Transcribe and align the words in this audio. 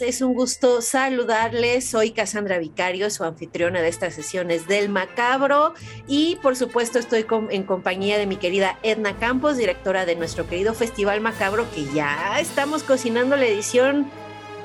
Es 0.00 0.20
un 0.20 0.34
gusto 0.34 0.82
saludarles. 0.82 1.88
Soy 1.88 2.10
Cassandra 2.10 2.58
Vicario, 2.58 3.10
su 3.10 3.24
anfitriona 3.24 3.80
de 3.80 3.88
estas 3.88 4.14
sesiones 4.14 4.66
del 4.66 4.88
Macabro. 4.88 5.74
Y 6.06 6.36
por 6.36 6.56
supuesto, 6.56 6.98
estoy 6.98 7.26
en 7.50 7.62
compañía 7.62 8.18
de 8.18 8.26
mi 8.26 8.36
querida 8.36 8.78
Edna 8.82 9.16
Campos, 9.18 9.56
directora 9.56 10.06
de 10.06 10.16
nuestro 10.16 10.46
querido 10.46 10.74
Festival 10.74 11.20
Macabro, 11.20 11.66
que 11.74 11.84
ya 11.94 12.38
estamos 12.40 12.82
cocinando 12.82 13.36
la 13.36 13.46
edición 13.46 14.06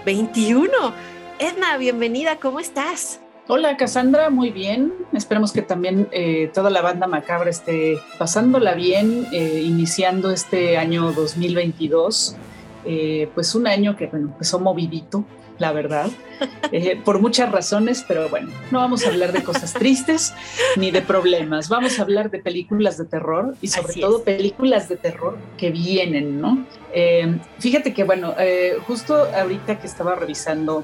21. 0.05 0.71
Edna, 1.39 1.77
bienvenida, 1.77 2.37
¿cómo 2.37 2.59
estás? 2.59 3.19
Hola 3.47 3.75
Cassandra, 3.77 4.29
muy 4.29 4.51
bien. 4.51 4.93
Esperemos 5.13 5.51
que 5.51 5.61
también 5.61 6.07
eh, 6.11 6.49
toda 6.53 6.69
la 6.69 6.81
banda 6.81 7.07
macabra 7.07 7.49
esté 7.49 7.99
pasándola 8.17 8.75
bien, 8.75 9.27
eh, 9.33 9.61
iniciando 9.63 10.31
este 10.31 10.77
año 10.77 11.11
2022 11.11 12.37
eh, 12.85 13.29
pues 13.33 13.53
un 13.55 13.67
año 13.67 13.95
que 13.95 14.07
bueno, 14.07 14.27
empezó 14.27 14.59
movidito, 14.59 15.25
la 15.59 15.71
verdad, 15.71 16.09
eh, 16.71 16.99
por 17.03 17.19
muchas 17.19 17.51
razones, 17.51 18.03
pero 18.07 18.27
bueno, 18.29 18.49
no 18.71 18.79
vamos 18.79 19.05
a 19.05 19.09
hablar 19.09 19.31
de 19.31 19.43
cosas 19.43 19.73
tristes 19.73 20.33
ni 20.75 20.89
de 20.89 21.01
problemas, 21.01 21.69
vamos 21.69 21.99
a 21.99 22.01
hablar 22.01 22.31
de 22.31 22.39
películas 22.39 22.97
de 22.97 23.05
terror 23.05 23.55
y 23.61 23.67
sobre 23.67 23.93
todo 23.93 24.23
películas 24.23 24.89
de 24.89 24.97
terror 24.97 25.37
que 25.57 25.69
vienen, 25.69 26.41
¿no? 26.41 26.65
Eh, 26.93 27.37
fíjate 27.59 27.93
que 27.93 28.03
bueno, 28.03 28.33
justo 28.87 29.27
ahorita 29.35 29.79
que 29.79 29.87
estaba 29.87 30.15
revisando 30.15 30.83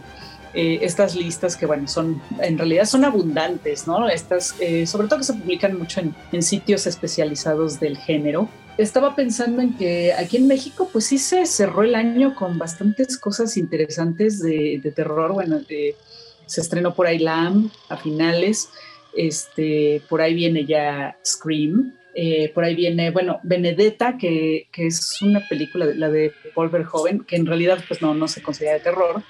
estas 0.53 1.15
listas 1.15 1.55
que, 1.55 1.67
bueno, 1.67 1.87
son, 1.87 2.19
en 2.41 2.57
realidad 2.57 2.85
son 2.85 3.05
abundantes, 3.05 3.85
¿no? 3.85 4.07
Estas, 4.09 4.55
sobre 4.85 5.07
todo 5.07 5.19
que 5.19 5.25
se 5.25 5.33
publican 5.33 5.77
mucho 5.77 5.99
en, 5.99 6.15
en, 6.31 6.41
sitios 6.41 6.87
especializados 6.87 7.79
del 7.79 7.97
género 7.97 8.49
estaba 8.77 9.15
pensando 9.15 9.61
en 9.61 9.75
que 9.75 10.13
aquí 10.13 10.37
en 10.37 10.47
México, 10.47 10.89
pues 10.91 11.05
sí 11.05 11.17
se 11.17 11.45
cerró 11.45 11.83
el 11.83 11.95
año 11.95 12.35
con 12.35 12.57
bastantes 12.57 13.17
cosas 13.17 13.57
interesantes 13.57 14.39
de, 14.41 14.93
terror. 14.95 15.33
Bueno, 15.33 15.59
se 16.45 16.61
estrenó 16.61 16.93
por 16.93 17.07
ahí 17.07 17.19
Lamb 17.19 17.71
a 17.89 17.97
finales. 17.97 18.69
Este, 19.15 20.01
por 20.07 20.21
ahí 20.21 20.33
viene 20.33 20.65
ya 20.65 21.17
Scream. 21.25 21.93
Eh, 22.19 22.51
por 22.53 22.63
ahí 22.63 22.73
viene, 22.73 23.11
bueno, 23.11 23.39
Benedetta, 23.43 24.17
que, 24.17 24.67
es 24.75 25.21
una 25.21 25.47
película, 25.47 25.85
la 25.85 26.09
de 26.09 26.33
Paul 26.55 26.69
Verhoeven, 26.69 27.19
que 27.19 27.35
en 27.35 27.45
realidad 27.45 27.83
pues 27.87 28.01
no, 28.01 28.15
no 28.15 28.27
se 28.27 28.41
considera 28.41 28.73
de 28.73 28.79
terror, 28.79 29.21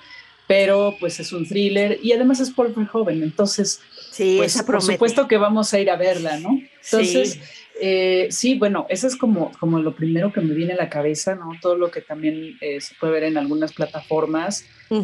pero 0.47 0.95
pues 0.97 1.19
es 1.19 1.33
un 1.33 1.45
thriller 1.45 1.99
y 2.01 2.13
además 2.13 2.39
es 2.39 2.49
Paul 2.49 2.73
Verhoeven, 2.73 3.23
entonces, 3.23 3.81
sí, 4.09 4.35
pues, 4.37 4.63
por 4.63 4.81
supuesto 4.81 5.27
que 5.27 5.35
vamos 5.35 5.73
a 5.73 5.81
ir 5.81 5.89
a 5.89 5.97
verla, 5.97 6.39
¿no? 6.39 6.61
Entonces, 6.81 7.41
eh, 7.79 8.27
sí, 8.31 8.57
bueno, 8.57 8.85
eso 8.89 9.07
es 9.07 9.15
como, 9.15 9.51
como 9.59 9.79
lo 9.79 9.95
primero 9.95 10.31
que 10.31 10.41
me 10.41 10.53
viene 10.53 10.73
a 10.73 10.77
la 10.77 10.89
cabeza, 10.89 11.35
¿no? 11.35 11.51
Todo 11.61 11.75
lo 11.75 11.91
que 11.91 12.01
también 12.01 12.57
eh, 12.61 12.81
se 12.81 12.95
puede 12.95 13.13
ver 13.13 13.23
en 13.23 13.37
algunas 13.37 13.73
plataformas, 13.73 14.63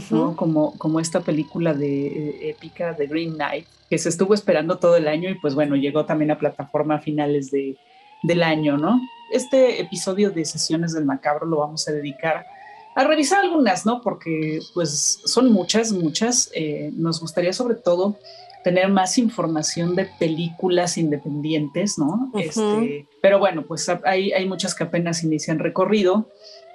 ¿no? 0.09 0.35
Como, 0.35 0.78
como 0.78 1.00
esta 1.00 1.22
película 1.22 1.73
de 1.73 2.07
eh, 2.07 2.50
épica 2.50 2.94
de 2.94 3.07
Green 3.07 3.33
Knight, 3.33 3.66
que 3.89 3.97
se 3.97 4.09
estuvo 4.09 4.33
esperando 4.33 4.79
todo 4.79 4.95
el 4.95 5.07
año 5.07 5.29
y 5.29 5.35
pues 5.35 5.56
bueno, 5.56 5.75
llegó 5.75 6.06
también 6.06 6.31
a 6.31 6.39
plataforma 6.39 6.95
a 6.95 7.00
finales 7.00 7.51
de, 7.51 7.78
del 8.23 8.44
año, 8.44 8.78
¿no? 8.78 9.00
Este 9.31 9.81
episodio 9.81 10.31
de 10.31 10.45
Sesiones 10.45 10.94
del 10.94 11.06
Macabro 11.06 11.45
lo 11.45 11.57
vamos 11.57 11.88
a 11.88 11.91
dedicar 11.91 12.45
a 12.95 13.03
revisar 13.03 13.41
algunas, 13.41 13.85
¿no? 13.85 14.01
Porque 14.01 14.59
pues 14.73 15.19
son 15.25 15.51
muchas, 15.51 15.91
muchas. 15.91 16.51
nos 16.94 17.19
gustaría 17.19 17.51
sobre 17.51 17.75
todo 17.75 18.19
tener 18.63 18.90
más 18.90 19.18
información 19.18 19.96
de 19.96 20.06
películas 20.19 20.97
independientes, 20.97 21.97
¿no? 21.97 22.31
Este, 22.35 23.07
pero 23.22 23.40
bueno, 23.40 23.66
pues 23.68 23.90
hay, 24.06 24.31
hay 24.31 24.47
muchas 24.47 24.74
que 24.74 24.85
apenas 24.85 25.24
inician 25.24 25.59
recorrido, 25.59 26.29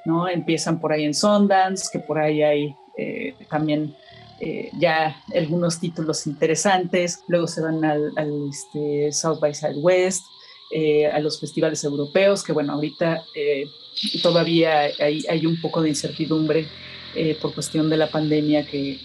¿no? 0.04 0.28
Empiezan 0.28 0.80
por 0.80 0.92
ahí 0.92 1.04
en 1.04 1.14
Sundance, 1.14 1.88
que 1.90 1.98
por 1.98 2.18
ahí 2.18 2.42
hay 2.42 2.76
eh, 2.96 3.34
también 3.50 3.94
eh, 4.40 4.70
ya 4.78 5.16
algunos 5.34 5.80
títulos 5.80 6.26
interesantes, 6.26 7.20
luego 7.26 7.46
se 7.46 7.62
van 7.62 7.84
al, 7.84 8.12
este, 8.50 9.10
South 9.12 9.40
by 9.40 9.54
Southwest, 9.54 10.22
eh, 10.70 11.06
a 11.06 11.18
los 11.20 11.40
festivales 11.40 11.82
europeos, 11.84 12.44
que 12.44 12.52
bueno, 12.52 12.74
ahorita 12.74 13.22
todavía 14.22 14.90
hay, 15.00 15.24
hay 15.28 15.46
un 15.46 15.58
poco 15.60 15.82
de 15.82 15.88
incertidumbre 15.88 16.66
eh, 17.18 17.36
por 17.40 17.52
cuestión 17.52 17.90
de 17.90 17.96
la 17.96 18.08
pandemia 18.08 18.64
que, 18.64 18.98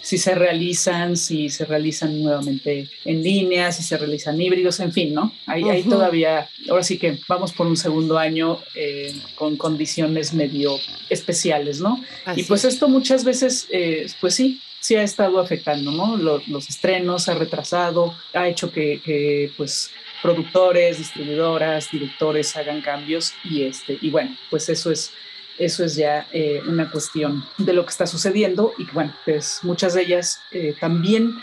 si 0.00 0.18
se 0.18 0.34
realizan, 0.34 1.16
si 1.16 1.50
se 1.50 1.64
realizan 1.64 2.22
nuevamente 2.22 2.88
en 3.04 3.22
línea, 3.22 3.72
si 3.72 3.82
se 3.82 3.96
realizan 3.96 4.40
híbridos, 4.40 4.78
en 4.78 4.92
fin, 4.92 5.12
¿no? 5.12 5.32
Hay, 5.46 5.82
todavía, 5.82 6.48
ahora 6.70 6.84
sí 6.84 6.96
que 6.96 7.18
vamos 7.26 7.52
por 7.52 7.66
un 7.66 7.76
segundo 7.76 8.18
año 8.18 8.60
eh, 8.76 9.12
con 9.34 9.56
condiciones 9.56 10.32
medio 10.32 10.78
especiales, 11.10 11.80
¿no? 11.80 12.00
y 12.36 12.44
pues 12.44 12.64
esto 12.64 12.88
muchas 12.88 13.24
veces, 13.24 13.66
eh, 13.70 14.06
pues 14.20 14.34
sí, 14.34 14.60
sí 14.78 14.94
ha 14.94 15.02
estado 15.02 15.40
afectando, 15.40 15.90
¿no? 15.90 16.16
Los, 16.16 16.46
los 16.46 16.68
estrenos 16.68 17.28
ha 17.28 17.34
retrasado, 17.34 18.14
ha 18.32 18.46
hecho 18.48 18.70
que, 18.70 19.00
que, 19.04 19.50
pues 19.56 19.90
productores, 20.22 20.98
distribuidoras, 20.98 21.90
directores 21.90 22.56
hagan 22.56 22.80
cambios 22.80 23.32
y 23.44 23.64
este 23.64 23.98
y 24.00 24.10
bueno, 24.10 24.36
pues 24.50 24.68
eso 24.68 24.90
es 24.90 25.10
eso 25.58 25.84
es 25.84 25.96
ya 25.96 26.26
eh, 26.32 26.60
una 26.66 26.90
cuestión 26.90 27.44
de 27.58 27.72
lo 27.72 27.84
que 27.84 27.90
está 27.90 28.06
sucediendo 28.06 28.72
y 28.78 28.84
bueno, 28.92 29.14
pues 29.24 29.60
muchas 29.62 29.94
de 29.94 30.02
ellas 30.02 30.40
eh, 30.50 30.74
también 30.80 31.34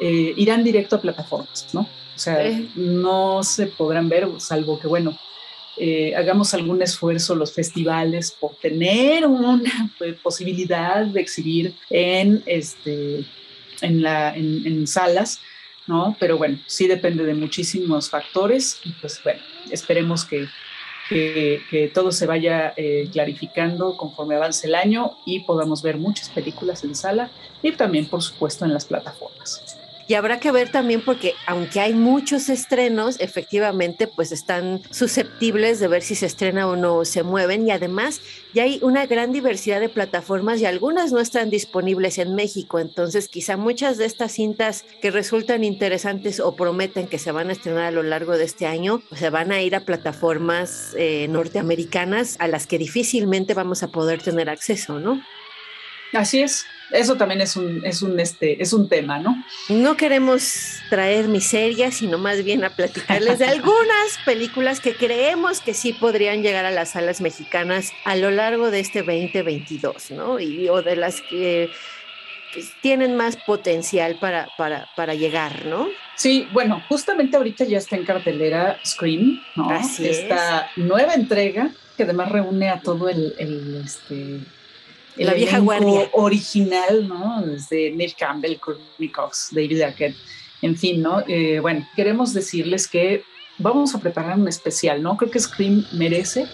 eh, 0.00 0.34
irán 0.36 0.62
directo 0.62 0.96
a 0.96 1.00
plataformas, 1.00 1.68
¿no? 1.72 1.80
O 1.80 2.18
sea, 2.18 2.38
no 2.76 3.42
se 3.42 3.66
podrán 3.66 4.08
ver, 4.08 4.26
salvo 4.38 4.80
que, 4.80 4.86
bueno, 4.86 5.18
hagamos 6.16 6.54
algún 6.54 6.80
esfuerzo 6.80 7.34
los 7.34 7.52
festivales 7.52 8.32
por 8.32 8.54
tener 8.54 9.26
una 9.26 9.90
pues, 9.98 10.16
posibilidad 10.22 11.04
de 11.04 11.20
exhibir 11.20 11.74
en, 11.90 12.42
este, 12.46 13.26
en, 13.82 14.02
la, 14.02 14.34
en 14.34 14.86
salas, 14.86 15.40
¿no? 15.86 16.16
Pero 16.18 16.38
bueno, 16.38 16.58
sí 16.66 16.86
depende 16.86 17.24
de 17.24 17.34
muchísimos 17.34 18.08
factores 18.08 18.80
y 18.84 18.92
pues 18.92 19.20
bueno, 19.22 19.40
esperemos 19.70 20.24
que 20.24 20.48
que, 21.08 21.90
todo 21.94 22.12
se 22.12 22.26
vaya 22.26 22.74
eh, 22.76 23.08
clarificando 23.12 23.96
conforme 23.96 24.34
avance 24.34 24.66
el 24.66 24.74
año 24.74 25.16
y 25.24 25.40
podamos 25.40 25.82
ver 25.82 25.98
muchas 25.98 26.28
películas 26.28 26.84
en 26.84 26.94
sala 26.94 27.30
y 27.62 27.72
también, 27.72 28.06
por 28.06 28.22
supuesto, 28.22 28.64
en 28.64 28.72
las 28.72 28.84
plataformas. 28.84 29.85
Y 30.08 30.14
habrá 30.14 30.38
que 30.38 30.52
ver 30.52 30.70
también 30.70 31.02
porque 31.04 31.34
aunque 31.46 31.80
hay 31.80 31.92
muchos 31.92 32.48
estrenos, 32.48 33.18
efectivamente 33.18 34.06
pues 34.06 34.30
están 34.30 34.82
susceptibles 34.90 35.80
de 35.80 35.88
ver 35.88 36.02
si 36.02 36.14
se 36.14 36.26
estrena 36.26 36.68
o 36.68 36.76
no 36.76 37.04
se 37.04 37.24
mueven 37.24 37.66
y 37.66 37.72
además 37.72 38.20
ya 38.54 38.62
hay 38.62 38.78
una 38.82 39.06
gran 39.06 39.32
diversidad 39.32 39.80
de 39.80 39.88
plataformas 39.88 40.60
y 40.60 40.66
algunas 40.66 41.12
no 41.12 41.18
están 41.18 41.50
disponibles 41.50 42.18
en 42.18 42.34
México, 42.34 42.78
entonces 42.78 43.28
quizá 43.28 43.56
muchas 43.56 43.98
de 43.98 44.06
estas 44.06 44.32
cintas 44.32 44.84
que 45.02 45.10
resultan 45.10 45.64
interesantes 45.64 46.38
o 46.38 46.54
prometen 46.54 47.08
que 47.08 47.18
se 47.18 47.32
van 47.32 47.50
a 47.50 47.52
estrenar 47.52 47.84
a 47.84 47.90
lo 47.90 48.02
largo 48.02 48.38
de 48.38 48.44
este 48.44 48.66
año, 48.66 49.02
pues, 49.08 49.20
se 49.20 49.30
van 49.30 49.50
a 49.50 49.60
ir 49.60 49.74
a 49.74 49.80
plataformas 49.80 50.94
eh, 50.96 51.26
norteamericanas 51.28 52.36
a 52.38 52.46
las 52.46 52.66
que 52.66 52.78
difícilmente 52.78 53.54
vamos 53.54 53.82
a 53.82 53.88
poder 53.88 54.22
tener 54.22 54.48
acceso, 54.48 55.00
¿no? 55.00 55.20
Así 56.12 56.40
es, 56.40 56.66
eso 56.90 57.16
también 57.16 57.40
es 57.40 57.56
un, 57.56 57.84
es 57.84 58.02
un, 58.02 58.18
este, 58.20 58.62
es 58.62 58.72
un 58.72 58.88
tema, 58.88 59.18
¿no? 59.18 59.44
No 59.68 59.96
queremos 59.96 60.78
traer 60.88 61.28
miseria, 61.28 61.90
sino 61.90 62.16
más 62.16 62.44
bien 62.44 62.64
a 62.64 62.70
platicarles 62.70 63.38
de 63.38 63.44
algunas 63.46 64.18
películas 64.24 64.80
que 64.80 64.94
creemos 64.94 65.60
que 65.60 65.74
sí 65.74 65.92
podrían 65.92 66.42
llegar 66.42 66.64
a 66.64 66.70
las 66.70 66.90
salas 66.90 67.20
mexicanas 67.20 67.92
a 68.04 68.14
lo 68.16 68.30
largo 68.30 68.70
de 68.70 68.80
este 68.80 69.00
2022, 69.02 70.12
¿no? 70.12 70.38
Y, 70.38 70.68
o 70.68 70.82
de 70.82 70.96
las 70.96 71.20
que 71.22 71.70
pues, 72.54 72.70
tienen 72.80 73.16
más 73.16 73.36
potencial 73.36 74.18
para, 74.20 74.48
para, 74.56 74.88
para 74.94 75.14
llegar, 75.14 75.66
¿no? 75.66 75.88
Sí, 76.14 76.48
bueno, 76.52 76.82
justamente 76.88 77.36
ahorita 77.36 77.64
ya 77.64 77.78
está 77.78 77.96
en 77.96 78.04
cartelera 78.04 78.78
Scream, 78.84 79.42
¿no? 79.56 79.70
Así 79.70 80.08
Esta 80.08 80.70
nueva 80.76 81.14
entrega 81.14 81.70
que 81.96 82.04
además 82.04 82.30
reúne 82.30 82.68
a 82.68 82.80
todo 82.80 83.08
el, 83.08 83.34
el 83.38 83.82
este, 83.84 84.40
la 85.24 85.34
vieja 85.34 85.58
guardia 85.58 86.08
original, 86.12 87.08
¿no? 87.08 87.42
Desde 87.44 87.90
Neil 87.90 88.14
Campbell, 88.14 88.58
Courtney 88.58 89.08
Cox, 89.08 89.48
David 89.52 89.80
Arquette, 89.82 90.16
en 90.62 90.76
fin, 90.76 91.02
¿no? 91.02 91.22
Eh, 91.26 91.60
bueno, 91.60 91.86
queremos 91.96 92.34
decirles 92.34 92.86
que 92.88 93.22
vamos 93.58 93.94
a 93.94 94.00
preparar 94.00 94.38
un 94.38 94.48
especial, 94.48 95.02
¿no? 95.02 95.16
Creo 95.16 95.30
que 95.30 95.40
Scream 95.40 95.86
merece 95.92 96.46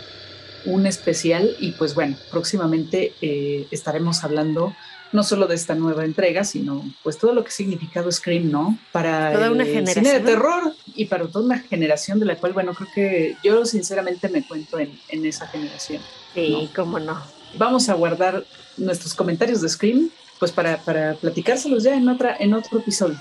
un 0.64 0.86
especial 0.86 1.56
y 1.58 1.72
pues 1.72 1.94
bueno, 1.94 2.16
próximamente 2.30 3.14
eh, 3.20 3.66
estaremos 3.70 4.22
hablando 4.22 4.74
no 5.10 5.22
solo 5.24 5.46
de 5.46 5.54
esta 5.56 5.74
nueva 5.74 6.04
entrega, 6.04 6.42
sino 6.44 6.84
pues 7.02 7.18
todo 7.18 7.34
lo 7.34 7.42
que 7.42 7.48
ha 7.48 7.52
significado 7.52 8.10
Scream, 8.10 8.50
¿no? 8.50 8.78
Para 8.92 9.32
toda 9.32 9.50
una 9.50 9.64
el 9.64 9.86
cine 9.86 10.12
de 10.12 10.20
terror 10.20 10.74
y 10.94 11.04
para 11.06 11.26
toda 11.26 11.44
una 11.44 11.58
generación 11.58 12.18
de 12.18 12.26
la 12.26 12.36
cual, 12.36 12.54
bueno, 12.54 12.72
creo 12.72 12.88
que 12.94 13.36
yo 13.44 13.66
sinceramente 13.66 14.28
me 14.28 14.46
cuento 14.46 14.78
en, 14.78 14.98
en 15.08 15.26
esa 15.26 15.46
generación. 15.48 16.00
Sí, 16.34 16.70
cómo 16.74 16.98
no. 16.98 17.20
Vamos 17.54 17.88
a 17.88 17.94
guardar 17.94 18.44
nuestros 18.76 19.14
comentarios 19.14 19.60
de 19.60 19.68
Scream, 19.68 20.10
pues 20.38 20.50
para, 20.52 20.78
para 20.78 21.14
platicárselos 21.14 21.82
ya 21.82 21.94
en, 21.94 22.08
otra, 22.08 22.36
en 22.38 22.54
otro 22.54 22.78
episodio. 22.78 23.18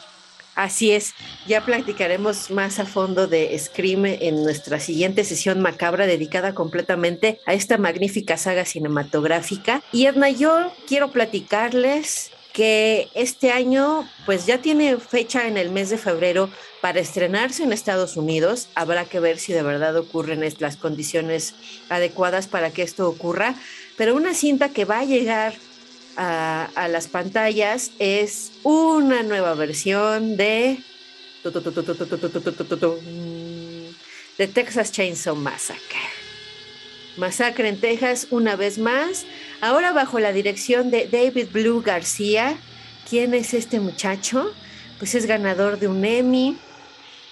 Así 0.55 0.91
es, 0.91 1.13
ya 1.47 1.65
platicaremos 1.65 2.51
más 2.51 2.79
a 2.79 2.85
fondo 2.85 3.27
de 3.27 3.57
Scream 3.57 4.05
en 4.05 4.43
nuestra 4.43 4.79
siguiente 4.79 5.23
sesión 5.23 5.61
macabra 5.61 6.05
dedicada 6.05 6.53
completamente 6.53 7.39
a 7.45 7.53
esta 7.53 7.77
magnífica 7.77 8.35
saga 8.37 8.65
cinematográfica. 8.65 9.81
Y 9.93 10.07
Edna, 10.07 10.29
yo 10.29 10.71
quiero 10.87 11.11
platicarles 11.11 12.31
que 12.53 13.09
este 13.13 13.51
año 13.51 14.07
pues 14.25 14.45
ya 14.45 14.57
tiene 14.57 14.97
fecha 14.97 15.47
en 15.47 15.57
el 15.57 15.71
mes 15.71 15.89
de 15.89 15.97
febrero 15.97 16.49
para 16.81 16.99
estrenarse 16.99 17.63
en 17.63 17.71
Estados 17.71 18.17
Unidos. 18.17 18.67
Habrá 18.75 19.05
que 19.05 19.19
ver 19.19 19.39
si 19.39 19.53
de 19.53 19.63
verdad 19.63 19.95
ocurren 19.95 20.43
las 20.59 20.75
condiciones 20.75 21.53
adecuadas 21.89 22.47
para 22.47 22.71
que 22.71 22.81
esto 22.81 23.07
ocurra. 23.07 23.55
Pero 24.01 24.15
una 24.15 24.33
cinta 24.33 24.69
que 24.69 24.83
va 24.83 25.01
a 25.01 25.05
llegar 25.05 25.53
a, 26.17 26.87
las 26.89 27.07
pantallas 27.07 27.91
es 27.99 28.51
una 28.63 29.21
nueva 29.21 29.53
versión 29.53 30.37
de 30.37 30.79
de 34.39 34.47
Texas 34.47 34.91
Chainsaw 34.91 35.35
Massacre. 35.35 35.99
Masacre 37.15 37.69
en 37.69 37.79
Texas 37.79 38.25
una 38.31 38.55
vez 38.55 38.79
más, 38.79 39.27
ahora 39.61 39.91
bajo 39.91 40.19
la 40.19 40.33
dirección 40.33 40.89
de 40.89 41.05
David 41.05 41.49
Blue 41.51 41.83
García. 41.83 42.57
¿Quién 43.07 43.35
es 43.35 43.53
este 43.53 43.79
muchacho? 43.79 44.51
Pues 44.97 45.13
es 45.13 45.27
ganador 45.27 45.77
de 45.77 45.87
un 45.87 46.03
Emmy, 46.03 46.57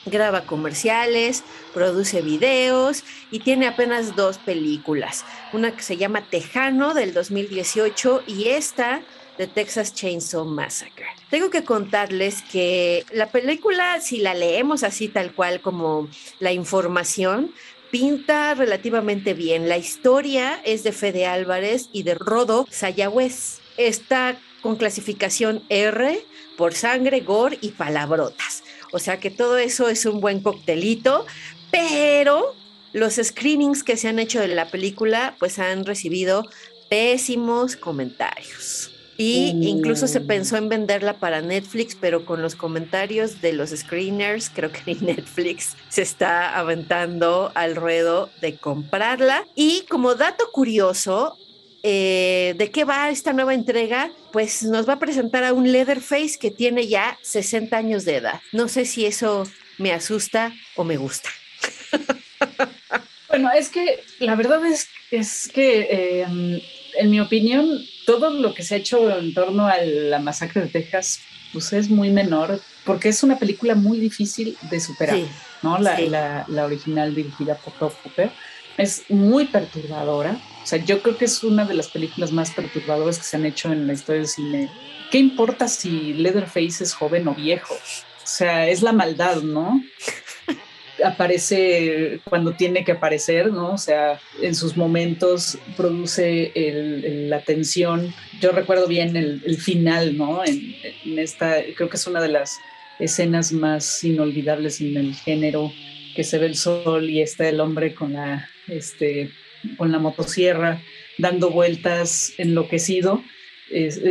graba 0.06 0.46
comerciales, 0.46 1.44
produce 1.74 2.22
videos 2.22 3.04
y 3.32 3.40
tiene 3.40 3.68
apenas 3.68 4.16
dos 4.16 4.38
películas. 4.38 5.26
Una 5.54 5.76
que 5.76 5.84
se 5.84 5.98
llama 5.98 6.26
Tejano 6.30 6.94
del 6.94 7.14
2018 7.14 8.24
y 8.28 8.50
esta 8.50 9.02
de 9.38 9.48
Texas 9.48 9.94
Chainsaw 9.94 10.44
Massacre. 10.46 11.06
Tengo 11.30 11.50
que 11.50 11.64
contarles 11.64 12.42
que 12.42 13.06
la 13.14 13.28
película, 13.28 14.02
si 14.02 14.18
la 14.18 14.34
leemos 14.34 14.84
así 14.84 15.08
tal 15.08 15.34
cual 15.34 15.62
como 15.62 16.10
la 16.40 16.52
información, 16.52 17.54
pinta 17.90 18.54
relativamente 18.54 19.34
bien. 19.34 19.70
La 19.70 19.78
historia 19.78 20.60
es 20.66 20.84
de 20.84 20.92
Fede 20.92 21.26
Álvarez 21.26 21.90
y 21.94 22.04
de 22.04 22.16
Rodo 22.16 22.68
Sayagüez. 22.70 23.60
Está 23.78 24.38
con 24.62 24.76
clasificación 24.76 25.64
R 25.70 26.20
por 26.58 26.74
sangre, 26.74 27.22
gore 27.22 27.58
y 27.62 27.70
palabrotas. 27.70 28.64
O 28.92 29.00
sea 29.00 29.20
que 29.20 29.30
todo 29.30 29.58
eso 29.58 29.90
es 29.90 30.06
un 30.06 30.20
buen 30.22 30.42
coctelito, 30.42 31.26
pero 31.72 32.56
los 32.94 33.16
screenings 33.16 33.84
que 33.84 33.98
se 33.98 34.08
han 34.08 34.20
hecho 34.20 34.40
de 34.40 34.48
la 34.48 34.70
película 34.70 35.36
pues 35.40 35.60
han 35.60 35.86
recibido 35.86 36.46
pésimos 36.90 37.76
comentarios. 37.76 38.92
Y 39.22 39.50
incluso 39.68 40.08
se 40.08 40.22
pensó 40.22 40.56
en 40.56 40.70
venderla 40.70 41.20
para 41.20 41.42
Netflix, 41.42 41.94
pero 42.00 42.26
con 42.26 42.42
los 42.42 42.56
comentarios 42.56 43.42
de 43.42 43.52
los 43.52 43.72
screeners, 43.72 44.50
creo 44.50 44.72
que 44.72 44.80
ni 44.86 44.96
Netflix 45.02 45.76
se 45.90 46.04
está 46.04 46.58
aventando 46.58 47.52
al 47.54 47.76
ruedo 47.76 48.30
de 48.40 48.56
comprarla. 48.56 49.46
Y 49.56 49.82
como 49.90 50.16
dato 50.16 50.46
curioso, 50.54 51.38
eh, 51.84 52.56
¿de 52.58 52.72
qué 52.72 52.84
va 52.84 53.10
esta 53.10 53.34
nueva 53.34 53.54
entrega? 53.54 54.12
Pues 54.32 54.64
nos 54.64 54.88
va 54.88 54.94
a 54.94 55.00
presentar 55.00 55.44
a 55.44 55.54
un 55.54 55.72
Leatherface 55.72 56.38
que 56.40 56.52
tiene 56.52 56.88
ya 56.88 57.18
60 57.22 57.76
años 57.76 58.06
de 58.06 58.18
edad. 58.18 58.42
No 58.52 58.68
sé 58.68 58.86
si 58.86 59.06
eso 59.06 59.48
me 59.78 59.92
asusta 59.92 60.54
o 60.76 60.84
me 60.84 60.98
gusta. 60.98 61.30
Bueno, 63.30 63.52
es 63.52 63.70
que 63.70 64.04
la 64.20 64.36
verdad 64.36 64.66
es, 64.66 64.88
es 65.12 65.50
que, 65.54 66.22
em, 66.24 66.60
en 66.98 67.10
mi 67.12 67.20
opinión, 67.20 67.80
todo 68.06 68.32
lo 68.32 68.56
que 68.56 68.64
se 68.64 68.74
ha 68.74 68.78
hecho 68.80 69.18
en 69.18 69.36
torno 69.36 69.68
a 69.68 69.78
la 69.78 70.20
masacre 70.20 70.62
de 70.62 70.68
Texas, 70.68 71.22
pues 71.54 71.72
es 71.74 71.90
muy 71.90 72.10
menor, 72.10 72.60
porque 72.86 73.10
es 73.10 73.22
una 73.22 73.38
película 73.38 73.76
muy 73.76 74.00
difícil 74.00 74.58
de 74.70 74.80
superar, 74.80 75.20
¿no? 75.62 75.78
La, 75.78 76.44
la, 76.48 76.66
original 76.66 77.14
dirigida 77.14 77.56
por 77.56 77.74
Top 77.74 77.94
Cooper 78.02 78.32
es 78.80 79.04
muy 79.10 79.46
perturbadora 79.46 80.40
o 80.64 80.68
sea, 80.70 80.86
yo 80.86 81.02
creo 81.02 81.18
que 81.18 81.26
es 81.26 81.44
una 81.44 81.66
de 81.66 81.74
las 81.74 81.88
películas 81.88 82.32
más 82.32 82.52
perturbadoras 82.52 83.18
que 83.18 83.24
se 83.24 83.38
han 83.38 83.46
hecho 83.48 83.72
en 83.72 83.88
la 83.88 83.94
historia 83.94 84.22
del 84.22 84.28
cine. 84.28 84.70
¿Qué 85.10 85.18
importa 85.18 85.68
si 85.68 86.14
Leatherface 86.14 86.84
es 86.84 86.94
joven 86.94 87.28
o 87.28 87.34
viejo? 87.34 87.74
O 87.74 88.28
sea, 88.28 88.68
es 88.68 88.84
la 88.84 88.92
maldad, 88.92 89.38
¿no? 89.38 89.82
Aparece 91.04 92.20
cuando 92.26 92.54
tiene 92.54 92.84
que 92.84 92.92
aparecer, 92.92 93.52
¿no? 93.52 93.74
O 93.74 93.78
sea, 93.80 94.20
en 94.44 94.54
sus 94.54 94.78
momentos 94.78 95.58
produce 95.76 96.52
la 97.28 97.42
tensión. 97.42 98.14
Yo 98.40 98.52
recuerdo 98.52 98.86
bien 98.86 99.16
el, 99.16 99.58
final, 99.58 100.18
¿no? 100.18 100.46
En, 100.46 100.76
en, 101.04 101.18
esta, 101.18 101.64
creo 101.76 101.90
que 101.90 101.98
es 101.98 102.06
una 102.06 102.22
de 102.22 102.30
las 102.30 102.60
escenas 103.00 103.54
más 103.54 104.04
inolvidables 104.04 104.82
en 104.82 104.98
el 104.98 105.16
género, 105.16 105.72
que 106.20 106.26
se 106.26 106.38
ve 106.38 106.48
el 106.48 106.58
sol 106.58 107.10
y 107.10 107.22
está 107.22 107.48
el 107.48 107.62
hombre 107.62 107.96
con 107.96 108.12
la, 108.12 108.46
este, 108.68 109.32
con 109.78 109.90
la 109.90 110.00
motosierra, 110.00 110.82
dando 111.18 111.50
vueltas, 111.50 112.34
enloquecido. 112.38 113.24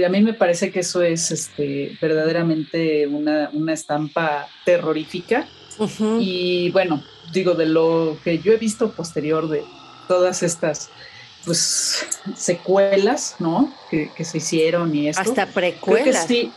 a 0.06 0.08
mí 0.08 0.22
me 0.22 0.32
parece 0.32 0.70
que 0.70 0.80
eso 0.80 1.02
es 1.02 1.30
este, 1.30 1.98
verdaderamente 2.00 3.06
una, 3.06 3.50
estampa 3.74 4.48
terrorífica. 4.64 5.46
Y 6.18 6.70
bueno, 6.70 7.04
digo, 7.30 7.52
de 7.52 7.66
lo 7.66 8.16
que 8.24 8.38
yo 8.38 8.54
he 8.54 8.56
visto 8.56 8.92
posterior 8.92 9.46
de 9.46 9.62
todas 10.08 10.42
estas 10.42 10.88
pues 11.44 12.08
secuelas, 12.34 13.36
¿no? 13.38 13.70
Que, 13.90 14.24
se 14.24 14.38
hicieron 14.38 14.96
y 14.96 15.10
esto. 15.10 15.20
Hasta 15.20 15.44
precuelas. 15.44 16.26
sí. 16.26 16.50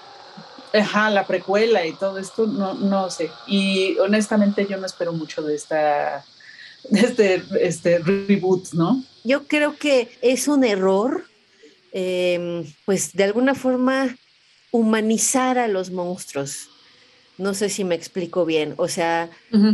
Ajá, 0.74 1.10
la 1.10 1.28
precuela 1.28 1.86
y 1.86 1.94
todo 1.94 2.18
esto, 2.18 2.48
no, 2.48 2.74
no 2.74 3.10
sé. 3.10 3.30
Y 3.48 3.98
honestamente 4.00 4.66
yo 4.70 4.78
no 4.78 4.86
espero 4.86 5.12
mucho 5.14 5.42
de 5.42 5.56
esta 5.56 6.24
este, 6.90 7.44
este 7.60 8.00
reboot, 8.00 8.74
¿no? 8.74 9.04
Yo 9.24 9.48
creo 9.48 9.76
que 9.78 10.10
es 10.22 10.48
un 10.48 10.64
error, 10.64 11.26
em, 11.92 12.66
pues 12.86 13.14
de 13.14 13.24
alguna 13.24 13.54
forma 13.54 14.16
humanizar 14.72 15.58
a 15.58 15.68
los 15.68 15.92
monstruos. 15.92 16.70
No 17.38 17.54
sé 17.54 17.70
si 17.70 17.84
me 17.84 17.96
explico 17.96 18.46
bien. 18.46 18.74
O 18.78 18.88
sea, 18.88 19.30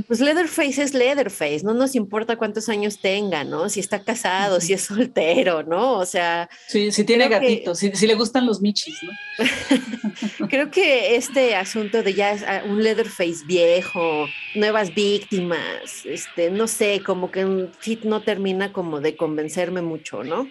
pues 0.07 0.19
Leatherface 0.19 0.81
es 0.81 0.93
Leatherface, 0.93 1.63
no 1.63 1.73
nos 1.73 1.95
importa 1.95 2.37
cuántos 2.37 2.69
años 2.69 2.99
tenga, 3.01 3.43
¿no? 3.43 3.67
Si 3.67 3.79
está 3.79 4.03
casado, 4.03 4.61
si 4.61 4.73
es 4.73 4.83
soltero, 4.83 5.63
¿no? 5.63 5.93
O 5.93 6.05
sea. 6.05 6.49
Sí, 6.67 6.91
si 6.91 7.03
tiene 7.03 7.27
gatitos, 7.27 7.79
si, 7.79 8.07
le 8.07 8.15
gustan 8.15 8.45
los 8.45 8.61
michis, 8.61 8.97
¿no? 9.03 9.11
creo 10.49 10.71
que 10.71 11.15
este 11.15 11.55
asunto 11.55 12.03
de 12.03 12.13
ya 12.13 12.37
ah, 12.47 12.63
un 12.65 12.81
Leatherface 12.81 13.45
viejo, 13.45 14.27
nuevas 14.55 14.93
víctimas, 14.93 16.05
este, 16.05 16.49
no 16.49 16.67
sé, 16.67 17.01
como 17.05 17.31
que 17.31 17.69
sí 17.79 17.99
no 18.03 18.21
termina 18.21 18.71
como 18.71 19.01
de 19.01 19.15
convencerme 19.15 19.81
mucho, 19.81 20.23
¿no? 20.23 20.49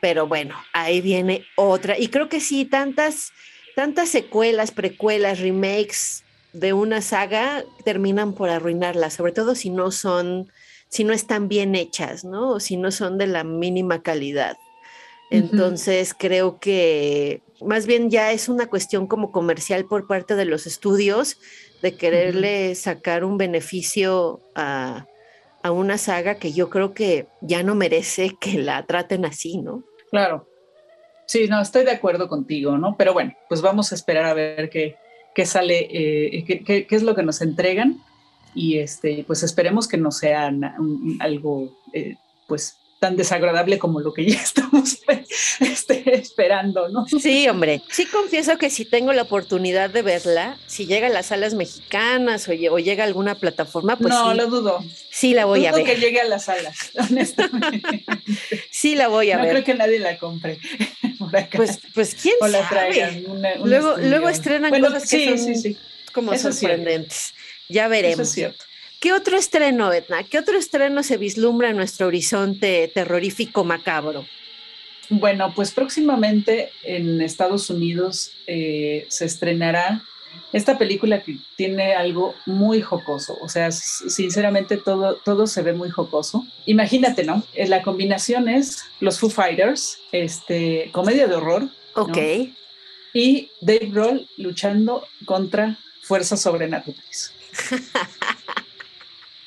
Pero 0.00 0.26
bueno, 0.26 0.54
ahí 0.72 1.00
viene 1.00 1.44
otra. 1.56 1.98
Y 1.98 2.08
creo 2.08 2.28
que 2.28 2.40
sí, 2.40 2.64
tantas 2.64 3.32
tantas 3.78 4.08
secuelas, 4.08 4.72
precuelas, 4.72 5.38
remakes 5.38 6.24
de 6.52 6.72
una 6.72 7.00
saga 7.00 7.62
terminan 7.84 8.32
por 8.32 8.50
arruinarla, 8.50 9.08
sobre 9.08 9.30
todo 9.30 9.54
si 9.54 9.70
no 9.70 9.92
son, 9.92 10.50
si 10.88 11.04
no 11.04 11.12
están 11.12 11.46
bien 11.46 11.76
hechas, 11.76 12.24
¿no? 12.24 12.54
O 12.54 12.58
si 12.58 12.76
no 12.76 12.90
son 12.90 13.18
de 13.18 13.28
la 13.28 13.44
mínima 13.44 14.02
calidad. 14.02 14.56
Entonces 15.30 16.12
creo 16.12 16.58
que 16.58 17.40
más 17.60 17.86
bien 17.86 18.10
ya 18.10 18.32
es 18.32 18.48
una 18.48 18.66
cuestión 18.66 19.06
como 19.06 19.30
comercial 19.30 19.84
por 19.84 20.08
parte 20.08 20.34
de 20.34 20.44
los 20.44 20.66
estudios 20.66 21.38
de 21.80 21.94
quererle 21.94 22.74
sacar 22.74 23.22
un 23.22 23.38
beneficio 23.38 24.40
a, 24.56 25.06
a, 25.62 25.70
una 25.70 25.98
saga 25.98 26.40
que 26.40 26.52
yo 26.52 26.68
creo 26.68 26.94
que 26.94 27.28
ya 27.42 27.62
no 27.62 27.76
merece 27.76 28.36
que 28.40 28.54
la 28.54 28.84
traten 28.86 29.24
así, 29.24 29.58
¿no? 29.58 29.84
Claro, 30.10 30.47
Sí, 31.28 31.46
no, 31.46 31.60
estoy 31.60 31.84
de 31.84 31.90
acuerdo 31.90 32.26
contigo, 32.26 32.78
¿no? 32.78 32.96
Pero 32.96 33.12
bueno, 33.12 33.34
pues 33.50 33.60
vamos 33.60 33.92
a 33.92 33.94
esperar 33.94 34.24
a 34.24 34.32
ver 34.32 34.70
qué, 34.70 34.96
qué 35.34 35.44
sale, 35.44 35.86
eh, 35.90 36.42
qué, 36.46 36.64
qué, 36.64 36.86
qué, 36.86 36.96
es 36.96 37.02
lo 37.02 37.14
que 37.14 37.22
nos 37.22 37.42
entregan 37.42 38.02
y 38.54 38.78
este, 38.78 39.24
pues 39.26 39.42
esperemos 39.42 39.86
que 39.86 39.98
no 39.98 40.10
sea 40.10 40.50
algo, 41.20 41.78
eh, 41.92 42.16
pues 42.46 42.78
tan 42.98 43.16
desagradable 43.16 43.78
como 43.78 44.00
lo 44.00 44.12
que 44.12 44.26
ya 44.26 44.38
estamos 44.42 44.98
este, 45.60 46.16
esperando, 46.16 46.88
¿no? 46.88 47.06
Sí, 47.06 47.48
hombre. 47.48 47.82
Sí 47.90 48.06
confieso 48.06 48.58
que 48.58 48.70
si 48.70 48.84
tengo 48.84 49.12
la 49.12 49.22
oportunidad 49.22 49.90
de 49.90 50.02
verla, 50.02 50.58
si 50.66 50.86
llega 50.86 51.06
a 51.06 51.10
las 51.10 51.26
salas 51.26 51.54
mexicanas 51.54 52.48
o, 52.48 52.78
llega 52.78 53.04
a 53.04 53.06
alguna 53.06 53.34
plataforma, 53.36 53.96
pues 53.96 54.10
no, 54.12 54.30
sí, 54.30 54.36
lo 54.36 54.46
dudo. 54.46 54.84
Sí 55.10 55.34
la 55.34 55.44
voy 55.44 55.60
dudo 55.60 55.68
a 55.68 55.72
ver. 55.76 55.84
que 55.84 55.96
llegue 55.96 56.20
a 56.20 56.24
las 56.24 56.44
salas, 56.46 56.90
honestamente. 57.10 58.04
sí 58.70 58.94
la 58.94 59.08
voy 59.08 59.30
a 59.30 59.36
no 59.36 59.42
ver. 59.42 59.52
No 59.52 59.62
creo 59.62 59.64
que 59.64 59.78
nadie 59.78 59.98
la 59.98 60.18
compre. 60.18 60.58
Pues, 61.52 61.80
pues 61.94 62.14
quién 62.14 62.34
o 62.40 62.48
la 62.48 62.68
sabe. 62.68 62.90
Traigan, 62.92 63.24
una, 63.26 63.54
una 63.54 63.66
luego, 63.66 63.90
estudio. 63.90 64.08
luego 64.10 64.28
estrenan 64.28 64.70
bueno, 64.70 64.88
cosas 64.88 65.10
que 65.10 65.38
son 65.38 65.38
sí, 65.38 65.54
sí. 65.54 65.78
como 66.12 66.32
Eso 66.32 66.52
sorprendentes. 66.52 67.34
Ya 67.68 67.88
veremos. 67.88 68.14
Eso 68.14 68.22
es 68.22 68.30
cierto. 68.30 68.64
¿Qué 69.00 69.12
otro 69.12 69.36
estreno, 69.36 69.92
Edna? 69.92 70.24
¿Qué 70.24 70.38
otro 70.38 70.58
estreno 70.58 71.02
se 71.02 71.16
vislumbra 71.16 71.70
en 71.70 71.76
nuestro 71.76 72.08
horizonte 72.08 72.90
terrorífico 72.92 73.62
macabro? 73.62 74.26
Bueno, 75.08 75.52
pues 75.54 75.70
próximamente 75.70 76.70
en 76.82 77.20
Estados 77.20 77.70
Unidos 77.70 78.32
eh, 78.46 79.06
se 79.08 79.24
estrenará 79.24 80.02
esta 80.52 80.78
película 80.78 81.22
que 81.22 81.38
tiene 81.56 81.94
algo 81.94 82.34
muy 82.46 82.80
jocoso, 82.80 83.38
o 83.40 83.48
sea, 83.48 83.70
sinceramente 83.70 84.76
todo, 84.76 85.16
todo 85.16 85.46
se 85.46 85.62
ve 85.62 85.72
muy 85.72 85.90
jocoso. 85.90 86.46
Imagínate, 86.66 87.24
¿no? 87.24 87.42
Eh, 87.54 87.68
La 87.68 87.82
combinación 87.82 88.48
es 88.48 88.84
los 89.00 89.18
Foo 89.18 89.30
Fighters, 89.30 89.98
este, 90.12 90.90
comedia 90.92 91.26
de 91.26 91.34
horror. 91.34 91.68
Ok. 91.94 92.16
¿no? 92.16 92.58
Y 93.14 93.50
Dave 93.60 93.88
Grohl 93.90 94.28
luchando 94.36 95.06
contra 95.24 95.78
fuerzas 96.02 96.40
sobrenaturales. 96.40 97.32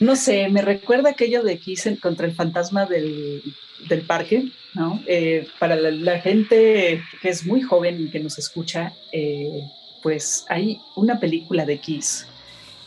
No 0.02 0.16
sé, 0.16 0.50
me 0.50 0.64
recuerda 0.64 1.12
aquello 1.12 1.44
de 1.44 1.60
Kiss 1.60 1.88
contra 2.02 2.26
el 2.26 2.34
fantasma 2.34 2.88
del, 2.88 3.44
del 3.88 4.02
parque, 4.02 4.52
¿no? 4.74 5.00
Eh, 5.06 5.48
para 5.60 5.76
la, 5.76 5.92
la, 5.92 6.20
gente 6.20 7.04
que 7.22 7.30
es 7.30 7.46
muy 7.46 7.62
joven 7.62 8.02
y 8.02 8.10
que 8.10 8.20
nos 8.20 8.40
escucha, 8.40 8.94
eh, 9.12 9.62
pues 10.02 10.46
hay 10.50 10.82
una 10.96 11.20
película 11.20 11.66
de 11.66 11.80
Kiss 11.80 12.28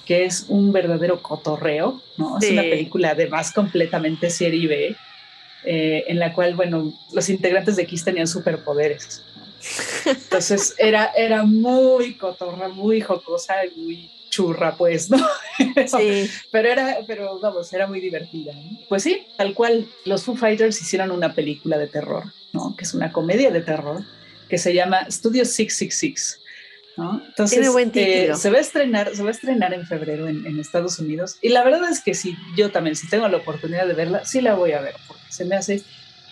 que 0.05 0.25
es 0.25 0.47
un 0.49 0.73
verdadero 0.73 1.23
cotorreo, 1.23 2.03
¿no? 2.17 2.39
Sí. 2.41 2.47
Es 2.47 2.53
una 2.53 2.63
película 2.63 3.11
además 3.11 3.53
completamente 3.53 4.31
serie 4.31 4.69
B, 4.69 4.97
eh, 5.65 6.05
en 6.09 6.19
la 6.19 6.33
cual, 6.33 6.55
bueno, 6.55 6.93
los 7.13 7.29
integrantes 7.31 7.77
de 7.77 7.87
Kiss 7.87 8.05
tenían 8.05 8.27
superpoderes. 8.27 9.23
Entonces 10.05 10.75
era, 10.79 11.07
era 11.17 11.45
muy 11.45 12.15
cotorra, 12.15 12.69
muy 12.69 13.01
jocosa, 13.01 13.55
muy 13.77 14.11
churra, 14.29 14.77
pues, 14.77 15.11
¿no? 15.11 15.19
Sí. 15.87 16.29
pero 16.51 16.69
era, 16.69 16.99
pero 17.07 17.39
vamos, 17.39 17.73
era 17.73 17.87
muy 17.87 18.01
divertida. 18.01 18.53
¿no? 18.53 18.79
Pues 18.89 19.05
sí, 19.05 19.27
tal 19.39 19.55
cual, 19.55 19.87
los 20.05 20.25
Foo 20.25 20.37
Fighters 20.37 20.81
hicieron 20.81 21.13
una 21.13 21.33
película 21.33 21.79
de 21.79 21.87
terror, 21.87 22.25
¿no? 22.53 22.75
Que 22.77 22.85
es 22.85 22.93
una 22.93 23.13
comedia 23.13 23.51
de 23.51 23.61
terror 23.61 24.03
que 24.49 24.59
se 24.59 24.75
llama 24.75 25.07
Studio 25.11 25.45
666. 25.45 26.41
¿No? 26.97 27.23
Entonces, 27.27 27.59
Tiene 27.59 27.71
buen 27.71 27.91
título. 27.91 28.35
Eh, 28.35 28.37
se 28.37 28.51
va 28.51 28.59
a 28.59 28.61
estrenar, 28.61 29.15
se 29.15 29.23
va 29.23 29.29
a 29.29 29.33
estrenar 29.33 29.75
en 29.75 29.87
febrero 29.87 30.29
en, 30.29 30.47
en, 30.47 30.59
Estados 30.59 30.99
Unidos. 30.99 31.37
Y 31.43 31.51
la 31.51 31.65
verdad 31.65 31.91
es 31.91 32.03
que 32.03 32.15
sí, 32.15 32.37
yo 32.57 32.71
también, 32.71 32.97
si 32.97 33.09
tengo 33.09 33.29
la 33.29 33.39
oportunidad 33.39 33.87
de 33.87 33.95
verla, 33.95 34.25
sí 34.25 34.41
la 34.41 34.55
voy 34.55 34.73
a 34.73 34.81
ver, 34.81 34.95
porque 35.07 35.25
se 35.31 35.45
me 35.45 35.57
hace 35.57 35.83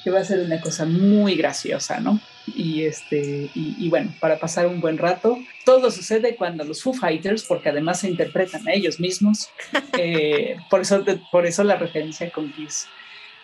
que 0.02 0.10
va 0.10 0.20
a 0.20 0.24
ser 0.24 0.40
una 0.40 0.60
cosa 0.60 0.84
muy 0.84 1.36
graciosa, 1.36 2.00
¿no? 2.00 2.20
Y, 2.46 2.82
este, 2.82 3.50
y, 3.54 3.76
y, 3.78 3.88
bueno, 3.88 4.12
para 4.20 4.38
pasar 4.38 4.66
un 4.66 4.80
buen 4.80 4.98
rato. 4.98 5.38
Todo 5.64 5.90
sucede 5.90 6.34
cuando 6.34 6.64
los 6.64 6.82
Foo 6.82 6.92
Fighters, 6.92 7.44
porque 7.44 7.68
además 7.68 8.00
se 8.00 8.10
interpretan 8.10 8.66
a 8.66 8.72
ellos 8.72 8.98
mismos, 8.98 9.48
eh, 9.98 10.56
por, 10.68 10.80
eso, 10.80 11.04
por 11.30 11.46
eso 11.46 11.62
la 11.62 11.76
referencia 11.76 12.30
con 12.30 12.52
Kiss 12.52 12.88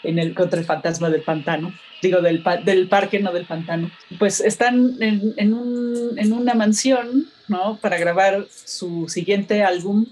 en 0.02 0.18
el, 0.18 0.34
contra 0.34 0.60
el 0.60 0.66
fantasma 0.66 1.10
del 1.10 1.22
pantano, 1.22 1.72
digo, 2.02 2.20
del, 2.20 2.44
del 2.64 2.88
parque, 2.88 3.20
no 3.20 3.32
del 3.32 3.44
pantano, 3.44 3.90
pues 4.18 4.40
están 4.40 4.96
en, 5.00 5.34
en, 5.36 5.54
un, 5.54 6.18
en 6.18 6.32
una 6.32 6.54
mansión, 6.54 7.26
¿no? 7.48 7.78
Para 7.78 7.98
grabar 7.98 8.46
su 8.50 9.08
siguiente 9.08 9.62
álbum 9.62 10.06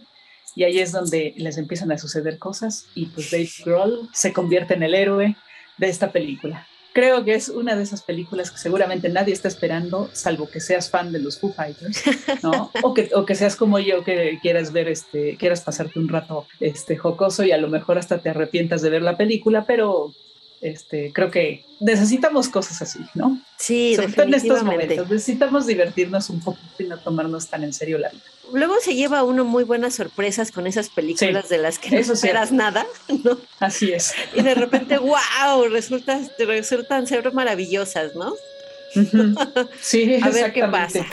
y 0.54 0.64
ahí 0.64 0.78
es 0.78 0.90
donde 0.90 1.34
les 1.36 1.58
empiezan 1.58 1.92
a 1.92 1.98
suceder 1.98 2.38
cosas 2.38 2.86
y 2.94 3.06
pues 3.06 3.30
Dave 3.30 3.50
Grohl 3.64 4.08
se 4.12 4.32
convierte 4.32 4.74
en 4.74 4.82
el 4.82 4.94
héroe 4.94 5.36
de 5.76 5.88
esta 5.88 6.10
película. 6.10 6.66
Creo 6.96 7.26
que 7.26 7.34
es 7.34 7.50
una 7.50 7.76
de 7.76 7.82
esas 7.82 8.00
películas 8.00 8.50
que 8.50 8.56
seguramente 8.56 9.10
nadie 9.10 9.34
está 9.34 9.48
esperando, 9.48 10.08
salvo 10.14 10.48
que 10.48 10.60
seas 10.60 10.88
fan 10.88 11.12
de 11.12 11.18
los 11.18 11.38
Foo 11.38 11.52
Fighters, 11.52 12.02
¿no? 12.42 12.70
o, 12.82 12.94
que, 12.94 13.10
o 13.14 13.26
que 13.26 13.34
seas 13.34 13.54
como 13.54 13.78
yo, 13.78 14.02
que 14.02 14.38
quieras 14.40 14.72
ver, 14.72 14.88
este, 14.88 15.36
quieras 15.36 15.60
pasarte 15.60 15.98
un 15.98 16.08
rato 16.08 16.46
este, 16.58 16.96
jocoso 16.96 17.44
y 17.44 17.52
a 17.52 17.58
lo 17.58 17.68
mejor 17.68 17.98
hasta 17.98 18.22
te 18.22 18.30
arrepientas 18.30 18.80
de 18.80 18.88
ver 18.88 19.02
la 19.02 19.18
película, 19.18 19.66
pero 19.66 20.14
este, 20.62 21.12
creo 21.12 21.30
que 21.30 21.66
necesitamos 21.80 22.48
cosas 22.48 22.80
así, 22.80 23.00
¿no? 23.12 23.42
Sí, 23.58 23.96
Sobre 23.96 24.12
todo 24.12 24.26
en 24.26 24.34
estos 24.34 24.62
momentos, 24.62 25.08
necesitamos 25.08 25.66
divertirnos 25.66 26.28
un 26.28 26.40
poco 26.40 26.58
y 26.78 26.84
no 26.84 26.98
tomarnos 26.98 27.46
tan 27.48 27.64
en 27.64 27.72
serio 27.72 27.98
la 27.98 28.10
vida. 28.10 28.22
Luego 28.52 28.74
se 28.80 28.94
lleva 28.94 29.24
uno 29.24 29.44
muy 29.44 29.64
buenas 29.64 29.94
sorpresas 29.94 30.52
con 30.52 30.66
esas 30.66 30.88
películas 30.88 31.46
sí, 31.48 31.54
de 31.54 31.58
las 31.58 31.78
que 31.78 31.90
no 31.90 31.98
esperas 31.98 32.52
nada, 32.52 32.86
¿no? 33.24 33.38
Así 33.58 33.92
es. 33.92 34.12
Y 34.34 34.42
de 34.42 34.54
repente, 34.54 34.98
wow, 34.98 35.64
resulta, 35.70 36.20
resultan 36.38 37.06
ser 37.06 37.32
maravillosas, 37.32 38.14
¿no? 38.14 38.32
Uh 38.32 38.34
-huh. 39.00 39.68
Sí, 39.80 40.18
A 40.22 40.30
ver 40.30 40.52
qué 40.52 40.64
pasa. 40.64 41.06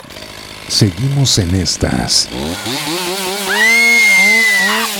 Seguimos 0.68 1.38
en 1.38 1.54
estas 1.54 2.28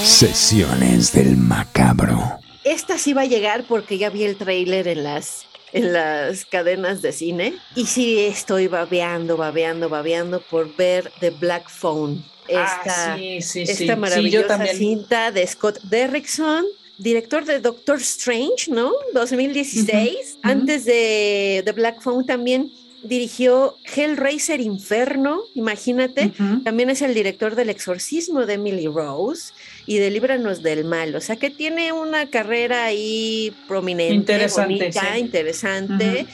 sesiones 0.04 1.12
del 1.12 1.36
macabro. 1.36 2.38
Esta 2.64 2.98
sí 2.98 3.12
va 3.12 3.22
a 3.22 3.26
llegar 3.26 3.64
porque 3.66 3.98
ya 3.98 4.10
vi 4.10 4.24
el 4.24 4.36
tráiler 4.36 4.88
en 4.88 5.04
las 5.04 5.46
en 5.74 5.92
las 5.92 6.44
cadenas 6.44 7.02
de 7.02 7.12
cine 7.12 7.54
y 7.74 7.84
sí 7.86 8.20
estoy 8.20 8.68
babeando, 8.68 9.36
babeando, 9.36 9.88
babeando 9.88 10.40
por 10.40 10.74
ver 10.76 11.10
The 11.20 11.30
Black 11.30 11.68
Phone. 11.68 12.24
Esta, 12.46 13.14
ah, 13.14 13.16
sí, 13.16 13.42
sí, 13.42 13.62
esta 13.62 13.94
sí. 13.94 13.96
maravillosa 13.96 14.64
cinta 14.66 15.32
de 15.32 15.46
Scott 15.46 15.80
Derrickson, 15.82 16.64
director 16.98 17.44
de 17.44 17.58
Doctor 17.58 17.98
Strange, 17.98 18.70
¿no? 18.70 18.92
2016. 19.14 19.88
Uh 19.88 20.14
-huh. 20.14 20.38
Antes 20.42 20.84
de 20.84 21.62
The 21.64 21.72
Black 21.72 22.00
Phone 22.02 22.24
también 22.24 22.70
dirigió 23.02 23.76
Hellraiser 23.96 24.60
Inferno, 24.60 25.42
imagínate. 25.54 26.26
Uh 26.26 26.42
-huh. 26.42 26.64
También 26.64 26.90
es 26.90 27.02
el 27.02 27.14
director 27.14 27.56
del 27.56 27.68
Exorcismo 27.70 28.46
de 28.46 28.54
Emily 28.54 28.86
Rose 28.86 29.52
y 29.86 29.98
de 29.98 30.10
Líbranos 30.10 30.62
del 30.62 30.84
Mal. 30.84 31.14
O 31.14 31.20
sea 31.20 31.36
que 31.36 31.50
tiene 31.50 31.92
una 31.92 32.30
carrera 32.30 32.84
ahí 32.84 33.54
prominente, 33.68 34.14
interesante, 34.14 34.74
bonita, 34.74 35.12
sí. 35.14 35.18
interesante, 35.20 36.04
Uh 36.04 36.24
-huh. 36.24 36.28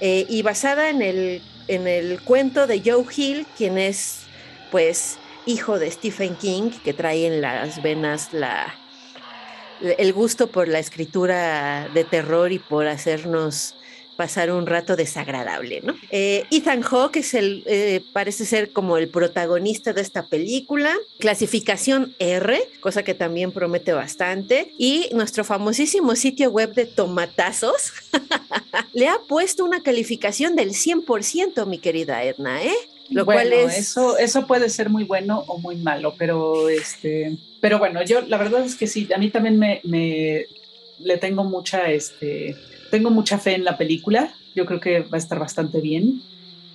eh, 0.00 0.26
y 0.28 0.42
basada 0.42 0.88
en 0.90 1.02
el, 1.02 1.42
en 1.68 1.86
el 1.86 2.20
cuento 2.22 2.66
de 2.66 2.80
Joe 2.84 3.04
Hill, 3.14 3.46
quien 3.56 3.78
es, 3.78 4.20
pues, 4.70 5.18
hijo 5.46 5.78
de 5.78 5.90
Stephen 5.90 6.36
King, 6.36 6.70
que 6.84 6.92
trae 6.94 7.26
en 7.26 7.40
las 7.40 7.82
venas 7.82 8.32
la, 8.32 8.74
el 9.98 10.12
gusto 10.12 10.46
por 10.46 10.68
la 10.68 10.78
escritura 10.78 11.88
de 11.92 12.04
terror 12.04 12.52
y 12.52 12.58
por 12.58 12.86
hacernos 12.86 13.74
pasar 14.16 14.50
un 14.50 14.66
rato 14.66 14.96
desagradable, 14.96 15.80
¿no? 15.82 15.94
Eh, 16.10 16.44
Ethan 16.50 16.82
Hawke 16.82 17.16
es 17.16 17.34
el, 17.34 17.62
eh, 17.66 18.02
parece 18.12 18.44
ser 18.44 18.72
como 18.72 18.96
el 18.96 19.08
protagonista 19.08 19.92
de 19.92 20.00
esta 20.00 20.26
película, 20.26 20.94
clasificación 21.18 22.14
R, 22.18 22.60
cosa 22.80 23.02
que 23.02 23.14
también 23.14 23.52
promete 23.52 23.92
bastante, 23.92 24.72
y 24.78 25.08
nuestro 25.12 25.44
famosísimo 25.44 26.16
sitio 26.16 26.50
web 26.50 26.74
de 26.74 26.86
tomatazos 26.86 27.92
le 28.92 29.08
ha 29.08 29.18
puesto 29.28 29.64
una 29.64 29.82
calificación 29.82 30.56
del 30.56 30.70
100%, 30.70 31.66
mi 31.66 31.78
querida 31.78 32.22
Edna, 32.24 32.62
¿eh? 32.62 32.74
Lo 33.10 33.24
bueno, 33.24 33.42
cual 33.42 33.52
es... 33.52 33.78
eso, 33.78 34.16
eso 34.16 34.46
puede 34.46 34.70
ser 34.70 34.88
muy 34.88 35.04
bueno 35.04 35.44
o 35.46 35.58
muy 35.58 35.76
malo, 35.76 36.14
pero 36.16 36.68
este, 36.68 37.36
pero 37.60 37.78
bueno, 37.78 38.02
yo 38.02 38.22
la 38.22 38.38
verdad 38.38 38.64
es 38.64 38.74
que 38.76 38.86
sí, 38.86 39.08
a 39.14 39.18
mí 39.18 39.30
también 39.30 39.58
me, 39.58 39.80
me 39.84 40.46
le 40.98 41.18
tengo 41.18 41.44
mucha, 41.44 41.90
este, 41.90 42.56
tengo 42.94 43.10
mucha 43.10 43.40
fe 43.40 43.56
en 43.56 43.64
la 43.64 43.76
película. 43.76 44.32
Yo 44.54 44.66
creo 44.66 44.78
que 44.78 45.00
va 45.00 45.16
a 45.16 45.18
estar 45.18 45.40
bastante 45.40 45.80
bien. 45.80 46.22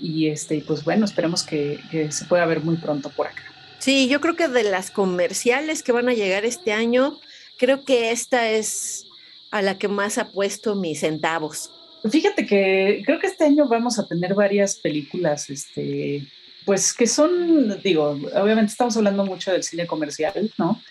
Y 0.01 0.27
este, 0.27 0.61
pues 0.67 0.83
bueno, 0.83 1.05
esperemos 1.05 1.43
que, 1.43 1.79
que, 1.89 2.11
se 2.11 2.25
pueda 2.25 2.45
ver 2.45 2.59
muy 2.59 2.75
pronto 2.75 3.09
por 3.09 3.27
acá. 3.27 3.43
Sí, 3.77 4.09
yo 4.09 4.19
creo 4.19 4.35
que 4.35 4.49
de 4.49 4.63
las 4.63 4.91
comerciales 4.91 5.81
que 5.81 5.93
van 5.93 6.09
a 6.09 6.13
llegar 6.13 6.43
este 6.43 6.73
año, 6.73 7.17
creo 7.57 7.85
que 7.85 8.11
esta 8.11 8.49
es 8.49 9.05
a 9.49 9.61
la 9.61 9.77
que 9.77 9.87
más 9.87 10.17
ha 10.17 10.33
puesto 10.33 10.75
mis 10.75 10.99
centavos. 10.99 11.71
Fíjate 12.09 12.45
que 12.45 13.01
creo 13.05 13.17
que 13.17 13.27
este 13.27 13.45
año 13.45 13.69
vamos 13.69 13.97
a 13.97 14.05
tener 14.05 14.33
varias 14.33 14.75
películas, 14.75 15.49
este, 15.49 16.27
pues 16.65 16.91
que 16.91 17.07
son, 17.07 17.81
digo, 17.81 18.19
obviamente 18.35 18.71
estamos 18.71 18.97
hablando 18.97 19.25
mucho 19.25 19.53
del 19.53 19.63
cine 19.63 19.87
comercial, 19.87 20.51
¿no? 20.57 20.81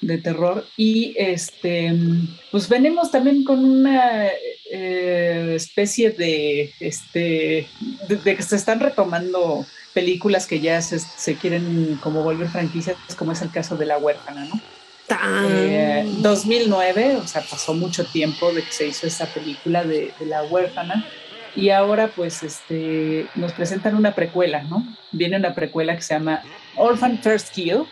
De 0.00 0.18
terror. 0.18 0.66
Y 0.76 1.14
este, 1.16 1.94
pues 2.50 2.68
venimos 2.68 3.10
también 3.10 3.44
con 3.44 3.64
una 3.64 4.28
eh, 4.70 5.52
especie 5.54 6.10
de, 6.10 6.72
este, 6.80 7.66
de, 8.08 8.36
que 8.36 8.42
se 8.42 8.56
están 8.56 8.80
retomando 8.80 9.64
películas 9.92 10.46
que 10.46 10.60
ya 10.60 10.82
se, 10.82 11.36
quieren 11.36 11.98
como 12.02 12.22
volver 12.22 12.48
franquicias, 12.48 12.96
como 13.16 13.32
es 13.32 13.42
el 13.42 13.50
caso 13.50 13.76
de 13.76 13.86
La 13.86 13.98
huérfana, 13.98 14.46
¿no? 14.46 14.60
2009, 16.22 17.12
eh, 17.12 17.16
o 17.16 17.26
sea, 17.26 17.42
pasó 17.42 17.74
mucho 17.74 18.04
tiempo 18.04 18.52
de 18.52 18.62
que 18.62 18.72
se 18.72 18.88
hizo 18.88 19.06
esta 19.06 19.26
película 19.26 19.84
de, 19.84 20.12
de, 20.18 20.26
La 20.26 20.42
huérfana 20.42 21.06
y 21.56 21.70
ahora 21.70 22.08
pues 22.08 22.42
este, 22.42 23.26
nos 23.34 23.52
presentan 23.52 23.94
una 23.94 24.14
precuela, 24.14 24.62
¿no? 24.64 24.86
Viene 25.12 25.36
una 25.36 25.54
precuela 25.54 25.94
que 25.94 26.02
se 26.02 26.14
llama 26.14 26.42
Orphan 26.76 27.18
First 27.22 27.52
Kill, 27.52 27.84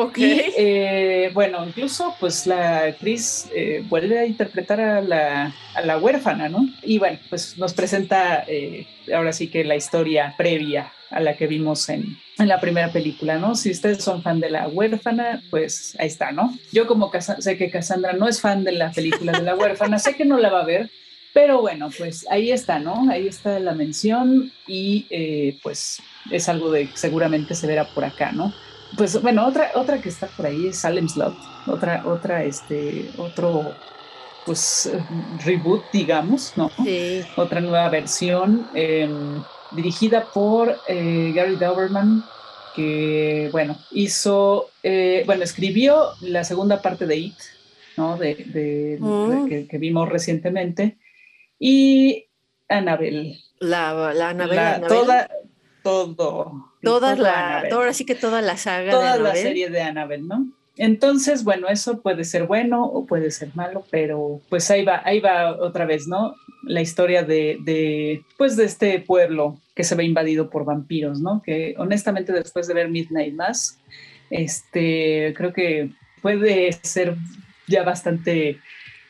Ok. 0.00 0.16
Y 0.16 0.40
eh, 0.56 1.30
bueno, 1.34 1.62
incluso 1.66 2.14
pues 2.18 2.46
la 2.46 2.84
actriz 2.84 3.50
eh, 3.54 3.84
vuelve 3.86 4.18
a 4.18 4.24
interpretar 4.24 4.80
a 4.80 5.02
la, 5.02 5.54
a 5.74 5.82
la, 5.82 5.98
huérfana, 5.98 6.48
¿no? 6.48 6.66
Y 6.82 6.98
bueno, 6.98 7.18
pues 7.28 7.58
nos 7.58 7.74
presenta 7.74 8.44
eh, 8.46 8.86
ahora 9.14 9.34
sí 9.34 9.48
que 9.48 9.62
la 9.62 9.76
historia 9.76 10.34
previa 10.38 10.90
a 11.10 11.20
la 11.20 11.36
que 11.36 11.46
vimos 11.46 11.90
en, 11.90 12.16
en, 12.38 12.48
la 12.48 12.60
primera 12.60 12.90
película, 12.90 13.36
¿no? 13.36 13.54
Si 13.54 13.70
ustedes 13.70 14.02
son 14.02 14.22
fan 14.22 14.40
de 14.40 14.48
la 14.48 14.68
huérfana, 14.68 15.42
pues 15.50 15.94
ahí 15.98 16.06
está, 16.06 16.32
¿no? 16.32 16.56
Yo 16.72 16.86
como 16.86 17.12
sé 17.38 17.58
que 17.58 17.70
Cassandra 17.70 18.14
no 18.14 18.26
es 18.26 18.40
fan 18.40 18.64
de 18.64 18.72
la 18.72 18.92
película 18.92 19.32
de 19.32 19.42
la 19.42 19.54
huérfana, 19.54 19.98
sé 19.98 20.14
que 20.14 20.24
no 20.24 20.38
la 20.38 20.48
va 20.48 20.62
a 20.62 20.64
ver, 20.64 20.88
pero 21.34 21.60
bueno, 21.60 21.90
pues 21.98 22.26
ahí 22.30 22.52
está, 22.52 22.78
¿no? 22.78 23.10
Ahí 23.10 23.26
está 23.26 23.58
la 23.58 23.74
mención 23.74 24.50
y 24.66 25.58
pues 25.62 26.00
es 26.30 26.48
algo 26.48 26.70
de 26.70 26.88
seguramente 26.94 27.54
se 27.54 27.66
verá 27.66 27.84
por 27.84 28.04
acá, 28.04 28.32
¿no? 28.32 28.54
Pues 28.96 29.20
bueno, 29.20 29.46
otra, 29.46 29.70
otra 29.74 30.00
que 30.00 30.08
está 30.08 30.26
por 30.26 30.46
ahí 30.46 30.68
es 30.68 30.78
Salem 30.78 31.08
Slot, 31.08 31.34
otra, 31.66 32.02
otra, 32.06 32.44
este, 32.44 33.10
otro, 33.16 33.74
pues, 34.46 34.90
reboot, 35.44 35.84
digamos, 35.92 36.52
¿no? 36.56 36.70
Sí. 36.84 37.22
Otra 37.36 37.60
nueva 37.60 37.88
versión, 37.88 38.68
em, 38.74 39.42
dirigida 39.72 40.24
por 40.32 40.76
eh, 40.88 41.32
Gary 41.34 41.56
Dauberman, 41.56 42.24
que, 42.74 43.48
bueno, 43.52 43.76
hizo, 43.90 44.70
eh, 44.82 45.22
bueno, 45.26 45.44
escribió 45.44 46.10
la 46.20 46.44
segunda 46.44 46.80
parte 46.82 47.06
de 47.06 47.16
It, 47.16 47.38
¿no? 47.96 48.16
De, 48.16 48.98
mm. 49.00 49.66
que, 49.68 49.78
vimos 49.78 50.08
recientemente, 50.08 50.98
y 51.58 52.26
Annabelle. 52.68 53.38
La, 53.58 54.14
la 54.14 54.30
Annabelle. 54.30 54.86
Toda, 54.88 55.28
todo. 55.82 56.70
Toda 56.82 57.16
la, 57.16 57.64
ahora 57.72 57.92
sí 57.92 58.04
que 58.04 58.14
toda 58.14 58.42
la 58.42 58.56
saga. 58.56 58.90
Toda 58.90 59.18
la 59.18 59.34
serie 59.34 59.70
de 59.70 59.82
Annabelle, 59.82 60.24
¿no? 60.26 60.46
Entonces, 60.76 61.44
bueno, 61.44 61.68
eso 61.68 62.00
puede 62.00 62.24
ser 62.24 62.44
bueno 62.44 62.84
o 62.84 63.04
puede 63.04 63.30
ser 63.30 63.50
malo, 63.54 63.84
pero 63.90 64.40
pues 64.48 64.70
ahí 64.70 64.84
va, 64.84 65.02
ahí 65.04 65.20
va 65.20 65.56
otra 65.60 65.84
vez, 65.84 66.06
¿no? 66.06 66.34
La 66.62 66.80
historia 66.80 67.22
de, 67.22 67.58
de, 67.64 68.22
pues 68.38 68.56
de 68.56 68.64
este 68.64 68.98
pueblo 69.00 69.58
que 69.74 69.84
se 69.84 69.94
ve 69.94 70.04
invadido 70.04 70.48
por 70.48 70.64
vampiros, 70.64 71.20
¿no? 71.20 71.42
Que 71.42 71.74
honestamente 71.76 72.32
después 72.32 72.66
de 72.66 72.74
ver 72.74 72.88
Midnight 72.88 73.34
Mass, 73.34 73.78
este, 74.30 75.34
creo 75.36 75.52
que 75.52 75.90
puede 76.22 76.72
ser 76.82 77.16
ya 77.66 77.82
bastante 77.82 78.58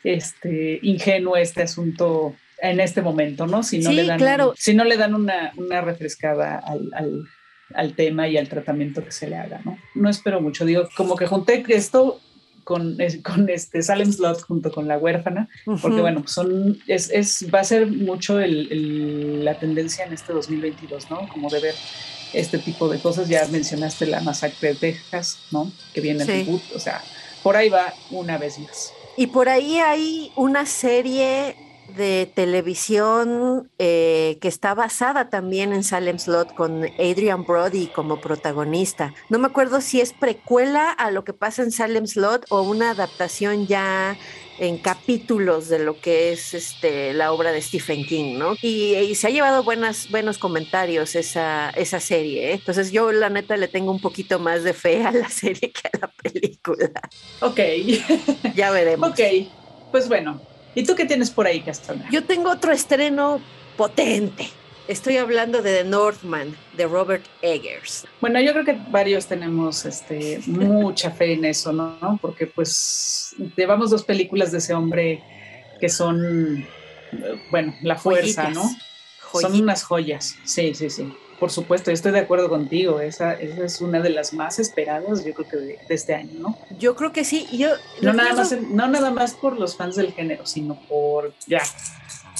este, 0.03 0.79
ingenuo 0.81 1.37
este 1.37 1.63
asunto 1.63 2.35
en 2.61 2.79
este 2.79 3.01
momento, 3.01 3.47
¿no? 3.47 3.63
Si 3.63 3.79
no 3.79 3.91
le 3.91 4.05
dan, 4.05 4.19
claro. 4.19 4.53
si 4.55 4.73
no 4.73 4.83
le 4.83 4.97
dan 4.97 5.15
una, 5.15 5.51
una 5.57 5.81
refrescada 5.81 6.59
al, 6.59 6.91
al, 6.93 7.27
al, 7.73 7.95
tema 7.95 8.27
y 8.27 8.37
al 8.37 8.47
tratamiento 8.47 9.03
que 9.03 9.11
se 9.11 9.27
le 9.27 9.35
haga, 9.35 9.61
¿no? 9.65 9.77
No 9.95 10.09
espero 10.09 10.41
mucho, 10.41 10.63
digo, 10.63 10.87
como 10.95 11.15
que 11.15 11.25
junté 11.25 11.63
esto 11.69 12.19
con, 12.63 12.97
con 13.23 13.49
este 13.49 13.81
Salem 13.81 14.11
Slot 14.13 14.41
junto 14.41 14.71
con 14.71 14.87
La 14.87 14.99
Huérfana, 14.99 15.49
porque 15.81 16.01
bueno, 16.01 16.23
son, 16.27 16.79
es, 16.87 17.09
es, 17.09 17.47
va 17.53 17.61
a 17.61 17.63
ser 17.63 17.87
mucho 17.87 18.39
el, 18.39 19.43
la 19.43 19.57
tendencia 19.57 20.05
en 20.05 20.13
este 20.13 20.31
2022, 20.31 21.09
¿no? 21.09 21.27
Como 21.29 21.49
de 21.49 21.59
ver 21.61 21.75
este 22.33 22.59
tipo 22.59 22.87
de 22.89 22.99
cosas, 22.99 23.27
ya 23.27 23.45
mencionaste 23.47 24.05
la 24.05 24.21
masacre 24.21 24.69
de 24.69 24.75
Texas, 24.75 25.39
¿no? 25.51 25.71
Que 25.93 26.01
viene 26.01 26.23
el 26.23 26.27
reboot, 26.27 26.61
o 26.75 26.79
sea, 26.79 27.01
por 27.41 27.57
ahí 27.57 27.69
va 27.69 27.93
una 28.11 28.37
vez 28.37 28.59
más. 28.59 28.93
Y 29.17 29.27
por 29.27 29.49
ahí 29.49 29.79
hay 29.79 30.31
una 30.35 30.65
serie 30.65 31.55
de 31.95 32.31
televisión 32.33 33.69
eh, 33.79 34.37
que 34.41 34.47
está 34.47 34.73
basada 34.73 35.29
también 35.29 35.73
en 35.73 35.83
Salem 35.83 36.19
Slot 36.19 36.53
con 36.53 36.85
Adrian 36.99 37.45
Brody 37.45 37.87
como 37.87 38.21
protagonista. 38.21 39.13
No 39.29 39.39
me 39.39 39.47
acuerdo 39.47 39.81
si 39.81 40.01
es 40.01 40.13
precuela 40.13 40.91
a 40.91 41.11
lo 41.11 41.23
que 41.23 41.33
pasa 41.33 41.63
en 41.63 41.71
Salem 41.71 42.07
Slot 42.07 42.45
o 42.49 42.61
una 42.61 42.91
adaptación 42.91 43.67
ya 43.67 44.17
en 44.59 44.77
capítulos 44.77 45.69
de 45.69 45.79
lo 45.79 45.99
que 45.99 46.31
es 46.31 46.53
este, 46.53 47.13
la 47.13 47.31
obra 47.31 47.51
de 47.51 47.61
Stephen 47.61 48.05
King, 48.05 48.37
¿no? 48.37 48.53
Y, 48.61 49.15
se 49.15 49.27
ha 49.27 49.29
llevado 49.31 49.63
buenas, 49.63 50.09
buenos 50.11 50.37
comentarios 50.37 51.15
esa, 51.15 51.71
esa 51.71 51.99
serie, 51.99 52.51
¿eh? 52.51 52.53
Entonces 52.53 52.91
yo 52.91 53.11
la 53.11 53.29
neta 53.29 53.57
le 53.57 53.67
tengo 53.67 53.91
un 53.91 53.99
poquito 53.99 54.37
más 54.37 54.63
de 54.63 54.73
fe 54.73 55.03
a 55.03 55.11
la 55.11 55.29
serie 55.29 55.71
que 55.71 55.87
a 55.91 55.97
la 56.01 56.07
película. 56.07 56.91
Ok. 57.39 57.59
ya 58.55 58.69
veremos. 58.69 59.09
Ok, 59.09 59.19
pues 59.91 60.07
bueno, 60.07 60.39
¿Y 60.75 60.83
tú 60.83 60.95
qué 60.95 61.05
tienes 61.05 61.29
por 61.29 61.47
ahí, 61.47 61.61
Castaña? 61.61 62.07
Yo 62.11 62.23
tengo 62.23 62.49
otro 62.49 62.71
estreno 62.71 63.41
potente. 63.77 64.47
Estoy 64.87 65.17
hablando 65.17 65.61
de 65.61 65.83
The 65.83 65.83
Northman, 65.85 66.55
de 66.75 66.85
Robert 66.85 67.25
Eggers. 67.41 68.05
Bueno, 68.19 68.41
yo 68.41 68.51
creo 68.51 68.65
que 68.65 68.77
varios 68.89 69.27
tenemos 69.27 69.85
este, 69.85 70.39
mucha 70.47 71.11
fe 71.11 71.33
en 71.33 71.45
eso, 71.45 71.71
¿no? 71.71 72.19
Porque 72.21 72.47
pues 72.47 73.35
llevamos 73.55 73.91
dos 73.91 74.03
películas 74.03 74.51
de 74.51 74.57
ese 74.57 74.73
hombre 74.73 75.23
que 75.79 75.87
son, 75.87 76.65
bueno, 77.51 77.75
la 77.83 77.95
fuerza, 77.95 78.49
¿no? 78.49 78.63
Son 79.39 79.53
unas 79.53 79.83
joyas, 79.83 80.35
sí, 80.43 80.73
sí, 80.73 80.89
sí. 80.89 81.13
Por 81.41 81.49
supuesto, 81.49 81.89
estoy 81.89 82.11
de 82.11 82.19
acuerdo 82.19 82.49
contigo. 82.49 82.99
Esa, 82.99 83.33
es 83.33 83.81
una 83.81 83.99
de 83.99 84.11
las 84.11 84.31
más 84.31 84.59
esperadas, 84.59 85.25
yo 85.25 85.33
creo 85.33 85.49
que 85.49 85.57
de, 85.57 85.79
este 85.89 86.13
año, 86.13 86.33
¿no? 86.37 86.59
Yo 86.77 86.95
creo 86.95 87.11
que 87.11 87.23
sí. 87.23 87.47
Yo 87.51 87.69
no, 87.99 88.13
nada 88.13 88.35
más, 88.35 88.51
no 88.51 88.87
nada 88.87 89.09
más 89.09 89.33
por 89.33 89.59
los 89.59 89.75
fans 89.75 89.95
del 89.95 90.13
género, 90.13 90.45
sino 90.45 90.79
por, 90.87 91.33
ya, 91.47 91.63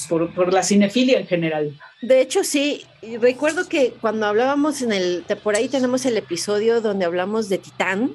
por, 0.08 0.52
la 0.52 0.62
cinefilia 0.62 1.18
en 1.18 1.26
general. 1.26 1.76
De 2.00 2.20
hecho, 2.20 2.44
sí. 2.44 2.86
Recuerdo 3.20 3.68
que 3.68 3.92
cuando 4.00 4.24
hablábamos 4.26 4.82
en 4.82 4.92
el, 4.92 5.24
por 5.42 5.56
ahí 5.56 5.68
tenemos 5.68 6.06
el 6.06 6.16
episodio 6.16 6.80
donde 6.80 7.04
hablamos 7.04 7.48
de 7.48 7.58
Titán, 7.58 8.14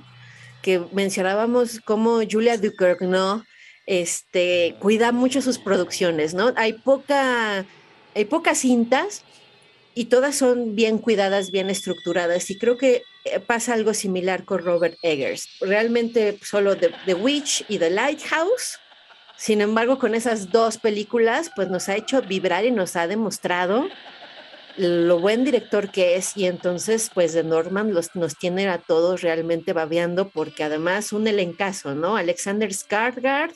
que 0.62 0.82
mencionábamos 0.94 1.82
cómo 1.84 2.22
Julia 2.32 2.58
Ducournau 2.58 3.44
este, 3.88 4.78
cuida 4.80 5.12
mucho 5.12 5.42
sus 5.42 5.60
producciones, 5.60 6.34
¿no? 6.34 6.54
Hay 6.56 6.72
poca, 6.72 7.66
hay 8.16 8.24
pocas 8.24 8.60
cintas 8.60 9.26
y 9.98 10.06
todas 10.06 10.36
son 10.36 10.76
bien 10.76 11.00
cuidadas, 11.00 11.50
bien 11.50 11.72
estructuradas. 11.72 12.52
Y 12.52 12.60
creo 12.60 12.78
que 12.78 13.02
eh, 13.26 13.40
pasa 13.40 13.74
algo 13.74 13.96
similar 13.96 14.46
con 14.46 14.64
Robert 14.64 14.96
Eggers. 15.02 15.50
Realmente 15.60 16.38
solo 16.44 16.78
The, 16.78 17.16
Witch 17.16 17.66
y 17.68 17.80
The 17.80 17.90
Lighthouse. 17.90 18.78
Sin 19.38 19.60
embargo, 19.60 19.98
con 19.98 20.14
esas 20.14 20.52
dos 20.52 20.78
películas, 20.78 21.50
pues 21.56 21.70
nos 21.70 21.90
ha 21.90 21.96
hecho 21.96 22.22
vibrar 22.22 22.64
y 22.64 22.70
nos 22.70 22.96
ha 22.96 23.08
demostrado 23.08 23.88
lo 24.78 25.20
buen 25.20 25.44
director 25.44 25.90
que 25.90 26.16
es 26.16 26.38
y 26.38 26.46
entonces 26.46 27.10
pues 27.12 27.34
de 27.34 27.44
Norman 27.44 27.96
los, 27.96 28.16
nos 28.16 28.38
tiene 28.38 28.70
a 28.70 28.78
todos 28.78 29.22
realmente 29.22 29.74
babeando 29.74 30.30
porque 30.30 30.64
además 30.64 31.12
un 31.12 31.28
elencazo, 31.28 31.96
¿no? 31.96 32.16
Alexander 32.16 32.70
Skarsgård, 32.70 33.54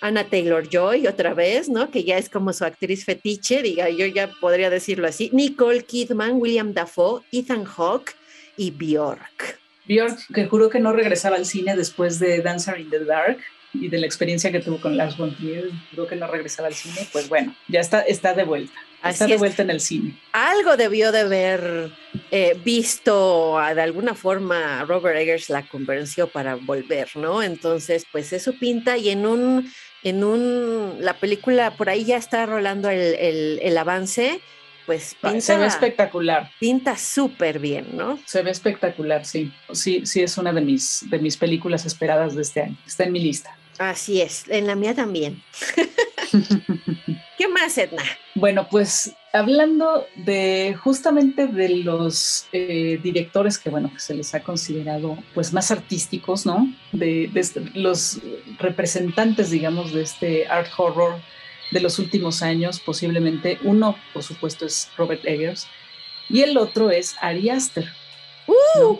Anna 0.00 0.24
Taylor 0.24 0.68
Joy 0.68 1.06
otra 1.06 1.34
vez, 1.34 1.68
¿no? 1.68 1.90
Que 1.90 2.04
ya 2.04 2.18
es 2.18 2.28
como 2.28 2.52
su 2.52 2.64
actriz 2.64 3.04
fetiche, 3.04 3.62
diga, 3.62 3.88
yo 3.88 4.06
ya 4.06 4.30
podría 4.40 4.70
decirlo 4.70 5.06
así. 5.06 5.30
Nicole 5.32 5.84
Kidman, 5.84 6.34
William 6.34 6.72
Dafoe, 6.72 7.22
Ethan 7.32 7.64
Hawke 7.64 8.14
y 8.56 8.70
Bjork. 8.70 9.58
Bjork, 9.86 10.18
que 10.32 10.46
juró 10.46 10.70
que 10.70 10.80
no 10.80 10.92
regresaba 10.92 11.36
al 11.36 11.46
cine 11.46 11.76
después 11.76 12.18
de 12.18 12.40
Dancer 12.40 12.80
in 12.80 12.90
the 12.90 13.04
Dark 13.04 13.38
y 13.74 13.88
de 13.88 13.98
la 13.98 14.06
experiencia 14.06 14.52
que 14.52 14.60
tuvo 14.60 14.80
con 14.80 14.96
Lars 14.96 15.16
von 15.16 15.34
Trier, 15.34 15.70
juró 15.90 16.06
que 16.06 16.16
no 16.16 16.26
regresaba 16.26 16.68
al 16.68 16.74
cine, 16.74 17.06
pues 17.12 17.28
bueno, 17.28 17.54
ya 17.68 17.80
está, 17.80 18.00
está 18.00 18.32
de 18.32 18.44
vuelta. 18.44 18.78
Está 19.04 19.26
de 19.26 19.36
vuelta 19.36 19.62
en 19.62 19.70
el 19.70 19.80
cine. 19.80 20.18
Algo 20.32 20.76
debió 20.76 21.12
de 21.12 21.20
haber 21.20 21.90
eh, 22.30 22.58
visto 22.64 23.58
de 23.74 23.82
alguna 23.82 24.14
forma 24.14 24.84
Robert 24.84 25.18
Eggers 25.18 25.50
la 25.50 25.62
convenció 25.62 26.28
para 26.28 26.54
volver, 26.54 27.08
¿no? 27.16 27.42
Entonces, 27.42 28.06
pues 28.10 28.32
eso 28.32 28.52
pinta 28.58 28.96
y 28.96 29.10
en 29.10 29.26
un 29.26 29.70
en 30.04 30.22
un, 30.22 30.98
la 31.00 31.14
película, 31.14 31.72
por 31.72 31.88
ahí 31.88 32.04
ya 32.04 32.18
está 32.18 32.44
rolando 32.44 32.90
el, 32.90 33.76
avance, 33.78 34.40
pues 34.84 35.16
pinta, 35.20 35.40
se 35.40 35.56
ve 35.56 35.66
espectacular. 35.66 36.50
Pinta 36.60 36.96
súper 36.98 37.58
bien, 37.58 37.88
¿no? 37.96 38.18
Se 38.26 38.42
ve 38.42 38.50
espectacular, 38.50 39.24
sí. 39.24 39.50
Sí, 39.72 40.04
sí 40.04 40.22
es 40.22 40.36
una 40.36 40.52
de 40.52 40.60
mis, 40.60 41.08
de 41.08 41.18
mis 41.18 41.38
películas 41.38 41.86
esperadas 41.86 42.34
de 42.34 42.42
este 42.42 42.62
año. 42.62 42.76
Está 42.86 43.04
en 43.04 43.12
mi 43.12 43.20
lista. 43.20 43.56
Así 43.78 44.20
es, 44.20 44.44
en 44.48 44.66
la 44.66 44.76
mía 44.76 44.94
también. 44.94 45.42
¿Qué 47.44 47.50
más, 47.50 47.76
Edna? 47.76 48.02
Bueno, 48.36 48.66
pues 48.70 49.12
hablando 49.34 50.06
de 50.16 50.74
justamente 50.82 51.46
de 51.46 51.68
los 51.68 52.46
eh, 52.52 52.98
directores 53.02 53.58
que, 53.58 53.68
bueno, 53.68 53.92
que 53.92 54.00
se 54.00 54.14
les 54.14 54.34
ha 54.34 54.42
considerado 54.42 55.18
pues 55.34 55.52
más 55.52 55.70
artísticos, 55.70 56.46
¿no? 56.46 56.74
De, 56.92 57.30
este, 57.34 57.60
los 57.74 58.18
representantes, 58.58 59.50
digamos, 59.50 59.92
de 59.92 60.00
este 60.04 60.46
art 60.46 60.70
horror 60.78 61.20
de 61.70 61.80
los 61.80 61.98
últimos 61.98 62.40
años, 62.40 62.80
posiblemente. 62.80 63.58
Uno, 63.62 63.94
por 64.14 64.22
supuesto, 64.22 64.64
es 64.64 64.88
Robert 64.96 65.20
Eggers 65.26 65.66
y 66.30 66.40
el 66.40 66.56
otro 66.56 66.90
es 66.90 67.14
Ari 67.20 67.50
Aster. 67.50 67.86
¡Uh! 68.46 68.96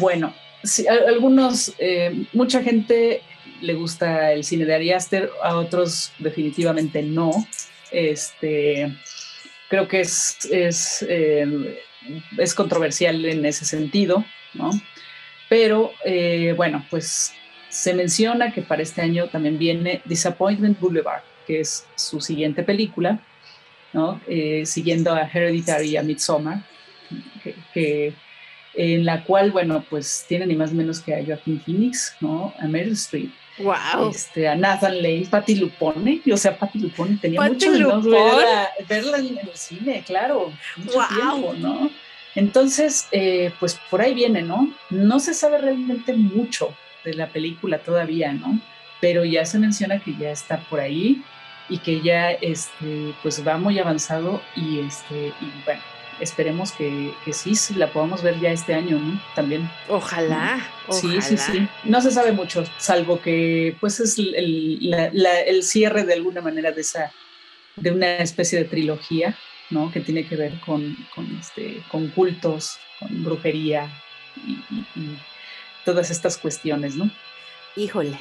Bueno, 0.00 0.34
sí, 0.64 0.86
algunos, 0.88 1.74
eh, 1.78 2.26
mucha 2.32 2.62
gente 2.62 3.22
le 3.60 3.74
gusta 3.74 4.32
el 4.32 4.44
cine 4.44 4.64
de 4.64 4.74
Ari 4.74 4.92
Aster, 4.92 5.30
a 5.42 5.56
otros 5.56 6.12
definitivamente 6.18 7.02
no. 7.02 7.46
Este, 7.92 8.92
creo 9.68 9.86
que 9.86 10.00
es, 10.00 10.38
es, 10.50 11.06
eh, 11.08 11.80
es 12.38 12.54
controversial 12.54 13.24
en 13.24 13.46
ese 13.46 13.64
sentido, 13.64 14.24
¿no? 14.54 14.70
Pero 15.48 15.92
eh, 16.04 16.54
bueno, 16.56 16.84
pues 16.90 17.32
se 17.68 17.94
menciona 17.94 18.52
que 18.52 18.62
para 18.62 18.82
este 18.82 19.02
año 19.02 19.28
también 19.28 19.58
viene 19.58 20.02
Disappointment 20.04 20.80
Boulevard, 20.80 21.22
que 21.46 21.60
es 21.60 21.86
su 21.94 22.20
siguiente 22.20 22.62
película, 22.62 23.20
¿no? 23.92 24.20
Siguiendo 24.64 25.12
a 25.12 25.28
Hereditary 25.32 25.90
y 25.90 25.96
a 25.96 26.02
Midsommar, 26.02 26.64
que, 27.72 28.14
en 28.76 29.04
la 29.04 29.24
cual, 29.24 29.50
bueno, 29.50 29.84
pues 29.88 30.24
tiene 30.28 30.46
ni 30.46 30.56
más 30.56 30.72
menos 30.72 31.00
que 31.00 31.14
a 31.14 31.24
Joaquin 31.24 31.60
Phoenix, 31.60 32.16
¿no? 32.20 32.52
A 32.58 32.66
Meryl 32.66 32.92
Streep. 32.92 33.30
Wow. 33.58 34.10
Este, 34.10 34.48
a 34.48 34.56
Nathan 34.56 35.00
Lane, 35.00 35.28
Patti 35.30 35.54
Lupone, 35.54 36.20
o 36.32 36.36
sea, 36.36 36.58
Patti 36.58 36.78
Lupone 36.78 37.18
tenía 37.20 37.40
mucho 37.40 37.70
de 37.70 37.78
verla, 38.88 39.18
en, 39.18 39.38
el 39.38 39.50
cine, 39.54 40.02
claro, 40.04 40.52
mucho 40.76 40.98
tiempo, 41.08 41.54
¿no? 41.54 41.90
Entonces, 42.34 43.06
eh, 43.12 43.52
pues 43.60 43.78
por 43.90 44.00
ahí 44.00 44.12
viene, 44.12 44.42
¿no? 44.42 44.72
No 44.90 45.20
se 45.20 45.34
sabe 45.34 45.58
realmente 45.58 46.14
mucho 46.14 46.74
de 47.04 47.14
la 47.14 47.28
película 47.28 47.78
todavía, 47.78 48.32
¿no? 48.32 48.58
Pero 49.00 49.24
ya 49.24 49.44
se 49.44 49.58
menciona 49.58 50.00
que 50.00 50.16
ya 50.16 50.30
está 50.30 50.58
por 50.68 50.80
ahí 50.80 51.22
y 51.68 51.78
que 51.78 52.00
ya 52.00 52.32
este, 52.32 53.14
pues 53.22 53.46
va 53.46 53.56
muy 53.56 53.78
avanzado 53.78 54.42
y, 54.56 54.80
este, 54.80 55.28
y 55.28 55.62
bueno, 55.64 55.82
esperemos 56.20 56.72
que, 56.72 57.12
que 57.24 57.32
sí, 57.32 57.54
la 57.74 57.92
podamos 57.92 58.22
ver 58.22 58.40
ya 58.40 58.50
este 58.50 58.74
año, 58.74 58.98
¿no? 58.98 59.20
También. 59.34 59.70
Ojalá, 59.88 60.66
Sí, 60.90 61.20
sí, 61.22 61.36
sí. 61.38 61.66
No 61.84 62.00
se 62.02 62.10
sabe 62.10 62.32
mucho, 62.32 62.64
salvo 62.76 63.20
que 63.20 63.74
pues 63.80 64.00
es 64.00 64.18
el, 64.18 64.92
el 64.94 65.62
cierre 65.62 66.04
de 66.04 66.12
alguna 66.12 66.42
manera 66.42 66.72
de 66.72 66.82
esa, 66.82 67.10
de 67.76 67.90
una 67.90 68.18
especie 68.18 68.58
de 68.58 68.64
trilogía, 68.66 69.36
¿no? 69.70 69.90
Que 69.90 70.00
tiene 70.00 70.26
que 70.26 70.36
ver 70.36 70.60
con, 70.60 70.96
con, 71.14 71.38
este, 71.38 71.82
con 71.90 72.08
cultos, 72.08 72.78
con 72.98 73.24
brujería 73.24 73.90
y, 74.46 74.58
todas 75.84 76.10
estas 76.10 76.38
cuestiones, 76.38 76.96
¿no? 76.96 77.10
Híjole. 77.76 78.18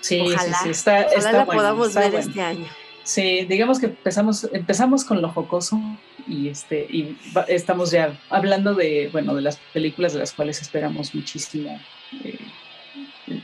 Sí, 0.00 0.22
sí, 0.38 0.52
sí, 0.62 0.70
está, 0.70 1.08
ojalá 1.16 1.38
la 1.38 1.46
podamos 1.46 1.94
ver 1.94 2.14
este 2.14 2.40
año. 2.40 2.66
Sí, 3.02 3.44
digamos 3.46 3.80
que 3.80 3.86
empezamos, 3.86 4.48
empezamos 4.52 5.04
con 5.04 5.22
lo 5.22 5.30
jocoso 5.30 5.80
y 6.26 6.48
este 6.48 6.86
y 6.90 7.16
estamos 7.48 7.90
ya 7.90 8.18
hablando 8.28 8.74
de 8.74 9.08
bueno 9.10 9.34
de 9.34 9.42
las 9.42 9.56
películas 9.72 10.12
de 10.12 10.18
las 10.18 10.32
cuales 10.32 10.60
esperamos 10.60 11.14
muchísimo 11.14 11.80
eh, 12.24 12.38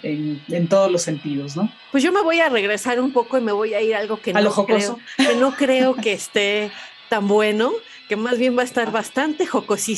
en, 0.03 0.69
todos 0.69 0.91
los 0.91 1.03
sentidos, 1.03 1.57
¿no? 1.57 1.71
Pues 1.93 2.03
yo 2.03 2.13
me 2.13 2.23
voy 2.23 2.41
a 2.41 2.49
regresar 2.49 3.01
un 3.01 3.13
poco 3.13 3.39
y 3.39 3.41
me 3.41 3.53
voy 3.53 3.75
a 3.75 3.81
ir 3.81 3.95
a 3.95 3.99
algo 3.99 4.19
que, 4.19 4.33
no, 4.33 4.53
creo, 4.67 4.99
que 5.17 5.37
no 5.37 5.53
creo 5.55 5.95
que 6.03 6.13
esté 6.13 6.71
tan 7.09 7.29
bueno, 7.29 7.73
que 8.09 8.17
más 8.17 8.39
bien 8.39 8.57
va 8.57 8.63
a 8.63 8.65
estar 8.65 8.93
bastante 8.93 9.47
jocosísimo, 9.47 9.91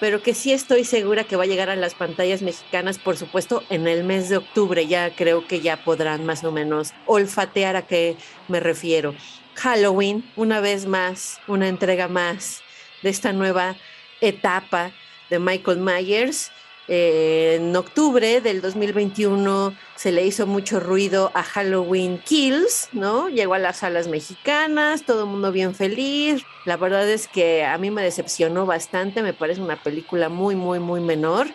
pero 0.00 0.22
que 0.22 0.34
sí 0.34 0.52
estoy 0.52 0.84
segura 0.84 1.24
que 1.24 1.36
va 1.36 1.44
a 1.44 1.46
llegar 1.46 1.70
a 1.70 1.76
las 1.76 1.94
pantallas 1.94 2.42
mexicanas, 2.42 2.98
por 2.98 3.16
supuesto, 3.16 3.62
en 3.70 3.88
el 3.88 4.04
mes 4.04 4.28
de 4.28 4.36
octubre. 4.36 4.86
Ya 4.86 5.14
creo 5.14 5.46
que 5.46 5.60
ya 5.60 5.82
podrán 5.84 6.26
más 6.26 6.44
o 6.44 6.52
menos 6.52 6.92
olfatear 7.06 7.76
a 7.76 7.86
qué 7.86 8.16
me 8.48 8.60
refiero. 8.60 9.14
Halloween, 9.54 10.30
una 10.36 10.60
vez 10.60 10.86
más, 10.86 11.40
una 11.46 11.68
entrega 11.68 12.08
más 12.08 12.62
de 13.02 13.08
esta 13.10 13.32
nueva 13.32 13.76
etapa 14.20 14.92
de 15.30 15.38
Michael 15.38 15.78
Myers 15.78 16.50
en 16.88 17.74
octubre 17.74 18.40
del 18.40 18.60
2021 18.60 19.74
se 19.96 20.12
le 20.12 20.24
hizo 20.24 20.46
mucho 20.46 20.78
ruido 20.78 21.32
a 21.34 21.42
Halloween 21.42 22.18
Kills, 22.18 22.88
¿no? 22.92 23.28
Llegó 23.28 23.54
a 23.54 23.58
las 23.58 23.78
salas 23.78 24.06
mexicanas, 24.06 25.04
todo 25.04 25.24
el 25.24 25.30
mundo 25.30 25.50
bien 25.50 25.74
feliz. 25.74 26.44
La 26.64 26.76
verdad 26.76 27.08
es 27.08 27.26
que 27.26 27.64
a 27.64 27.76
mí 27.78 27.90
me 27.90 28.02
decepcionó 28.02 28.66
bastante, 28.66 29.22
me 29.22 29.32
parece 29.32 29.60
una 29.60 29.82
película 29.82 30.28
muy, 30.28 30.54
muy, 30.54 30.78
muy 30.78 31.00
menor. 31.00 31.48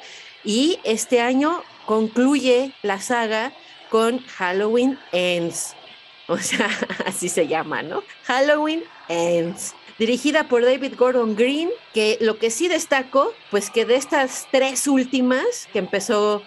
Y 0.44 0.80
este 0.84 1.22
año 1.22 1.63
concluye 1.86 2.74
la 2.82 3.00
saga 3.00 3.54
con 3.89 4.20
Halloween 4.26 4.98
Ends. 5.12 5.76
O 6.28 6.38
sea, 6.38 6.70
así 7.06 7.28
se 7.28 7.48
llama, 7.48 7.84
¿no? 7.84 8.04
Halloween 8.24 8.84
Ends 9.10 9.76
dirigida 9.98 10.48
por 10.48 10.64
David 10.64 10.94
Gordon 10.98 11.36
Green, 11.36 11.70
que 11.94 12.18
lo 12.22 12.38
que 12.38 12.50
sí 12.50 12.68
destaco, 12.68 13.34
pues 13.50 13.70
que 13.70 13.86
de 13.86 13.96
estas 13.96 14.48
tres 14.52 14.88
últimas, 14.88 15.68
que 15.72 15.80
empezó 15.80 16.44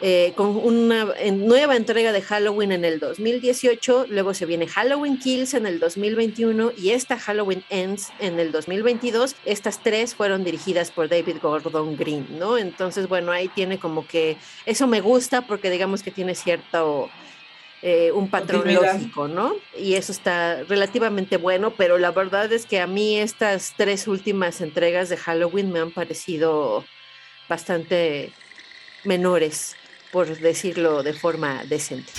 eh, 0.00 0.32
con 0.36 0.56
una 0.56 1.06
nueva 1.32 1.74
entrega 1.74 2.12
de 2.12 2.22
Halloween 2.22 2.70
en 2.70 2.84
el 2.84 3.00
2018, 3.00 4.06
luego 4.08 4.32
se 4.32 4.46
viene 4.46 4.68
Halloween 4.68 5.18
Kills 5.18 5.54
en 5.54 5.66
el 5.66 5.80
2021 5.80 6.70
y 6.76 6.90
esta 6.90 7.18
Halloween 7.18 7.64
Ends 7.68 8.10
en 8.20 8.38
el 8.38 8.52
2022. 8.52 9.34
Estas 9.44 9.82
tres 9.82 10.14
fueron 10.14 10.44
dirigidas 10.44 10.92
por 10.92 11.08
David 11.08 11.38
Gordon 11.42 11.96
Green, 11.96 12.26
¿no? 12.38 12.58
Entonces, 12.58 13.08
bueno, 13.08 13.32
ahí 13.32 13.48
tiene 13.48 13.80
como 13.80 14.06
que 14.06 14.36
eso 14.66 14.86
me 14.86 15.00
gusta 15.00 15.42
porque 15.42 15.68
digamos 15.68 16.04
que 16.04 16.12
tiene 16.12 16.36
cierto 16.36 17.10
eh, 17.80 18.10
un 18.10 18.28
patrón 18.28 18.74
lógico, 18.74 19.28
¿no? 19.28 19.54
Y 19.78 19.94
eso 19.94 20.10
está 20.10 20.64
relativamente 20.64 21.36
bueno, 21.36 21.74
pero 21.76 21.96
la 21.96 22.10
verdad 22.10 22.52
es 22.52 22.66
que 22.66 22.80
a 22.80 22.88
mí 22.88 23.16
estas 23.16 23.74
tres 23.76 24.08
últimas 24.08 24.60
entregas 24.60 25.08
de 25.08 25.16
Halloween 25.16 25.70
me 25.70 25.78
han 25.78 25.92
parecido 25.92 26.84
bastante 27.48 28.32
menores, 29.04 29.76
por 30.10 30.26
decirlo 30.38 31.04
de 31.04 31.12
forma 31.12 31.64
decente. 31.66 32.12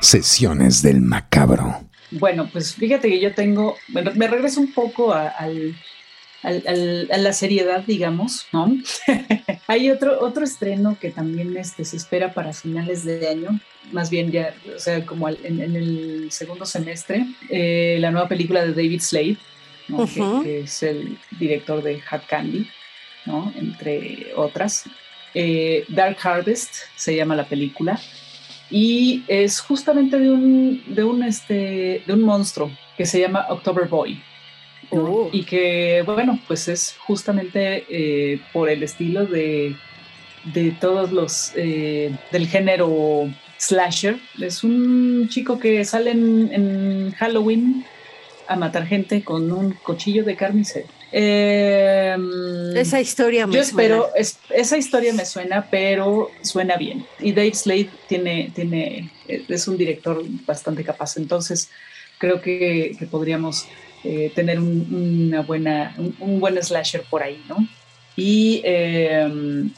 Sesiones 0.00 0.82
del 0.82 1.00
macabro. 1.00 1.88
Bueno, 2.10 2.50
pues 2.52 2.74
fíjate 2.74 3.08
que 3.08 3.18
yo 3.18 3.34
tengo, 3.34 3.76
me 3.88 4.28
regreso 4.28 4.60
un 4.60 4.72
poco 4.74 5.14
al 5.14 5.74
a 6.42 7.18
la 7.18 7.32
seriedad, 7.32 7.84
digamos, 7.84 8.46
¿no? 8.52 8.76
Hay 9.66 9.90
otro, 9.90 10.20
otro 10.20 10.44
estreno 10.44 10.96
que 11.00 11.10
también 11.10 11.56
este, 11.56 11.84
se 11.84 11.96
espera 11.96 12.32
para 12.32 12.52
finales 12.52 13.04
de 13.04 13.28
año, 13.28 13.58
más 13.92 14.10
bien 14.10 14.30
ya, 14.30 14.54
o 14.74 14.78
sea, 14.78 15.04
como 15.04 15.28
en, 15.28 15.60
el 15.60 16.28
segundo 16.30 16.66
semestre, 16.66 17.26
eh, 17.48 17.96
la 18.00 18.10
nueva 18.10 18.28
película 18.28 18.64
de 18.64 18.72
David 18.74 19.00
Slade, 19.00 19.36
que, 20.44 20.60
es 20.60 20.82
el 20.82 21.18
director 21.38 21.82
de 21.82 22.00
Hot 22.00 22.26
Candy, 22.26 22.68
¿no? 23.24 23.52
Entre 23.56 24.32
otras. 24.36 24.84
Eh, 25.34 25.84
Dark 25.88 26.16
Harvest 26.22 26.74
se 26.96 27.14
llama 27.14 27.36
la 27.36 27.44
película 27.44 28.00
y 28.70 29.22
es 29.28 29.60
justamente 29.60 30.18
de 30.18 30.30
un, 30.30 30.82
de 30.86 31.04
un, 31.04 31.22
este, 31.22 32.02
de 32.06 32.12
un 32.12 32.22
monstruo 32.22 32.70
que 32.96 33.04
se 33.04 33.20
llama 33.20 33.46
October 33.50 33.86
Boy. 33.86 34.22
Oh. 34.90 35.28
Y 35.32 35.44
que, 35.44 36.02
bueno, 36.06 36.38
pues 36.46 36.68
es 36.68 36.96
justamente 37.06 37.84
eh, 37.88 38.40
por 38.52 38.68
el 38.68 38.82
estilo 38.82 39.26
de, 39.26 39.76
de 40.44 40.70
todos 40.72 41.12
los 41.12 41.52
eh, 41.56 42.14
del 42.32 42.46
género 42.46 43.28
slasher. 43.58 44.18
Es 44.40 44.64
un 44.64 45.28
chico 45.28 45.58
que 45.58 45.84
sale 45.84 46.12
en, 46.12 47.12
Halloween 47.12 47.84
a 48.48 48.56
matar 48.56 48.86
gente 48.86 49.24
con 49.24 49.50
un 49.50 49.72
cuchillo 49.72 50.24
de 50.24 50.36
carnicero. 50.36 50.86
Em, 51.12 52.76
esa 52.76 53.00
historia 53.00 53.46
me 53.46 53.54
Yo 53.54 53.60
espero, 53.60 54.10
esa 54.14 54.76
historia 54.76 55.12
me 55.12 55.24
suena, 55.24 55.66
pero 55.70 56.30
suena 56.42 56.76
bien. 56.76 57.06
Y 57.18 57.32
Dave 57.32 57.54
Slade 57.54 57.90
tiene, 58.08 58.52
tiene, 58.54 59.10
es 59.26 59.68
un 59.68 59.76
director 59.76 60.22
bastante 60.44 60.84
capaz, 60.84 61.16
entonces 61.16 61.70
creo 62.18 62.40
que, 62.40 62.96
que 62.98 63.06
podríamos 63.06 63.66
eh, 64.04 64.32
tener 64.34 64.58
un, 64.60 65.26
una 65.28 65.42
buena, 65.42 65.94
un, 65.98 66.40
buen 66.40 66.62
slasher 66.62 67.02
por 67.02 67.22
ahí, 67.22 67.42
¿no? 67.48 67.56
Y 68.16 68.60
em, 68.64 69.70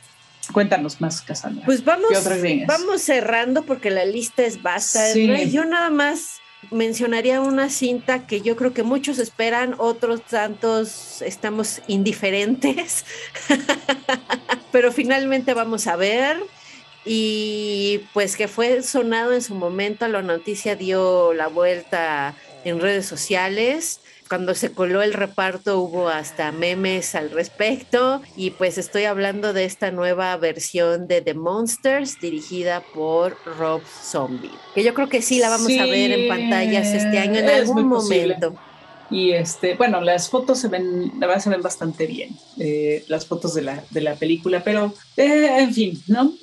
cuéntanos 0.52 1.00
más, 1.00 1.20
Cassandra. 1.22 1.64
Pues 1.64 1.84
vamos, 1.84 2.10
vamos 2.66 3.02
cerrando 3.02 3.64
porque 3.64 3.90
la 3.90 4.04
lista 4.04 4.44
es 4.44 4.62
vasta. 4.62 5.14
Yo 5.14 5.64
nada 5.64 5.90
más 5.90 6.40
mencionaría 6.70 7.40
una 7.40 7.70
cinta 7.70 8.26
que 8.26 8.40
yo 8.40 8.56
creo 8.56 8.74
que 8.74 8.82
muchos 8.82 9.18
esperan, 9.18 9.74
otros 9.78 10.22
tantos 10.22 11.22
estamos 11.22 11.80
indiferentes, 11.86 13.04
pero 14.72 14.92
finalmente 14.92 15.54
vamos 15.54 15.86
a 15.86 15.96
ver. 15.96 16.38
Y 17.04 18.02
pues 18.12 18.36
que 18.36 18.48
fue 18.48 18.82
sonado 18.82 19.32
en 19.32 19.40
su 19.40 19.54
momento, 19.54 20.06
la 20.08 20.20
noticia 20.20 20.76
dio 20.76 21.32
la 21.32 21.46
vuelta 21.46 22.34
en 22.68 22.80
redes 22.80 23.06
sociales 23.06 24.00
cuando 24.28 24.54
se 24.54 24.72
coló 24.72 25.02
el 25.02 25.14
reparto 25.14 25.80
hubo 25.80 26.08
hasta 26.08 26.52
memes 26.52 27.14
al 27.14 27.30
respecto 27.30 28.20
y 28.36 28.50
pues 28.50 28.76
estoy 28.76 29.04
hablando 29.04 29.52
de 29.52 29.64
esta 29.64 29.90
nueva 29.90 30.36
versión 30.36 31.08
de 31.08 31.22
The 31.22 31.34
Monsters 31.34 32.20
dirigida 32.20 32.82
por 32.94 33.36
Rob 33.58 33.82
Zombie, 33.86 34.50
que 34.74 34.84
yo 34.84 34.92
creo 34.92 35.08
que 35.08 35.22
sí 35.22 35.38
la 35.38 35.48
vamos 35.48 35.72
a 35.78 35.86
ver 35.86 36.12
en 36.12 36.28
pantallas 36.28 36.88
este 36.88 37.18
año 37.18 37.38
en 37.38 37.48
algún 37.48 37.88
momento. 37.88 38.54
Y 39.10 39.30
este, 39.30 39.74
bueno, 39.74 40.02
las 40.02 40.28
fotos 40.28 40.58
se 40.58 40.68
ven, 40.68 41.12
la 41.18 41.26
verdad 41.26 41.42
se 41.42 41.48
ven 41.48 41.62
bastante 41.62 42.06
bien, 42.06 42.36
eh, 42.58 43.06
las 43.08 43.24
fotos 43.24 43.54
de 43.54 43.62
la, 43.62 43.82
de 43.88 44.02
la 44.02 44.16
película, 44.16 44.62
pero 44.62 44.92
eh, 45.16 45.60
en 45.60 45.72
fin, 45.72 46.02
¿no? 46.08 46.34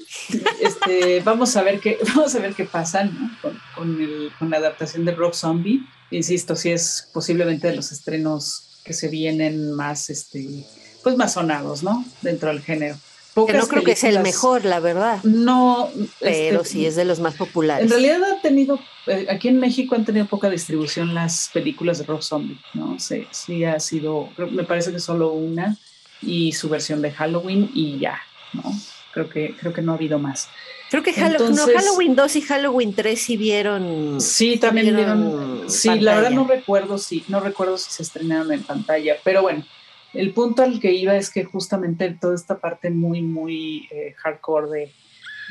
Este, 0.60 1.20
vamos 1.24 1.56
a 1.58 1.62
ver 1.62 1.80
qué, 1.80 2.00
vamos 2.16 2.34
a 2.34 2.40
ver 2.40 2.56
qué 2.56 2.66
pasa 2.66 3.04
¿no? 3.04 3.30
con, 3.40 3.60
con, 3.76 4.02
el, 4.02 4.32
con, 4.40 4.50
la 4.50 4.58
adaptación 4.58 5.06
de 5.06 5.14
Rock 5.14 5.36
Zombie. 5.36 5.86
Insisto, 6.16 6.56
si 6.56 6.72
es 6.72 7.10
posiblemente 7.14 7.68
de 7.68 7.76
los 7.76 7.92
estrenos 7.92 8.80
que 8.86 8.94
se 8.94 9.10
vienen 9.10 9.74
más, 9.74 10.10
este, 10.10 10.66
pues 11.04 11.18
más 11.18 11.34
sonados, 11.34 11.84
¿no? 11.84 12.06
Dentro 12.22 12.50
del 12.50 12.62
género. 12.62 12.96
Pocas 13.34 13.54
que 13.54 13.60
no 13.60 13.68
creo 13.68 13.84
que 13.84 13.98
sea 13.98 14.12
el 14.12 14.22
mejor, 14.22 14.64
la 14.64 14.80
verdad. 14.80 15.22
No. 15.24 15.90
Pero 16.22 16.62
este, 16.62 16.70
sí 16.70 16.86
es 16.86 16.96
de 16.96 17.04
los 17.04 17.20
más 17.20 17.36
populares. 17.36 17.84
En 17.84 17.90
realidad 17.90 18.24
ha 18.24 18.42
tenido, 18.42 18.80
eh, 19.08 19.28
aquí 19.30 19.50
en 19.50 19.60
México 19.60 19.94
han 19.94 20.06
tenido 20.06 20.26
poca 20.26 20.50
distribución 20.50 21.14
las 21.14 21.50
películas 21.54 21.98
de 21.98 22.06
Rob 22.06 22.24
Zombie, 22.24 22.62
¿no? 22.74 22.98
Sí, 22.98 23.28
sí 23.32 23.66
ha 23.66 23.78
sido, 23.82 24.30
me 24.52 24.64
parece 24.64 24.94
que 24.94 25.00
solo 25.00 25.34
una 25.34 25.78
y 26.22 26.54
su 26.54 26.70
versión 26.70 27.02
de 27.02 27.12
Halloween 27.12 27.70
y 27.74 28.00
ya, 28.00 28.22
¿no? 28.54 28.64
Creo 29.12 29.30
que, 29.30 29.54
creo 29.60 29.74
que 29.74 29.82
no 29.82 29.92
ha 29.92 29.96
habido 29.96 30.18
más. 30.18 30.48
Creo 30.90 31.04
que 31.04 31.14
Halloween, 31.14 31.56
no, 31.56 31.66
Halloween 31.66 32.16
2 32.16 32.36
y 32.36 32.42
Halloween 32.42 32.94
3 32.94 33.22
sí 33.22 33.38
vieron. 33.38 34.22
Sí, 34.22 34.58
también 34.58 34.96
vieron. 34.96 35.70
sí, 35.70 36.00
la 36.00 36.16
verdad 36.16 36.32
no 36.32 36.48
recuerdo 36.48 36.98
si, 36.98 37.24
no 37.28 37.40
recuerdo 37.40 37.78
si 37.78 37.92
se 37.92 38.04
estrenaron 38.04 38.52
en 38.52 38.64
pantalla, 38.64 39.16
pero 39.24 39.42
bueno, 39.42 39.66
el 40.14 40.32
punto 40.32 40.64
al 40.64 40.80
que 40.80 40.94
iba 40.94 41.16
es 41.16 41.30
que 41.30 41.44
justamente 41.44 42.10
toda 42.20 42.36
esta 42.36 42.60
parte 42.60 42.90
muy, 42.90 43.22
muy 43.22 43.88
eh, 43.92 44.14
hardcore 44.18 44.70
de, 44.70 44.94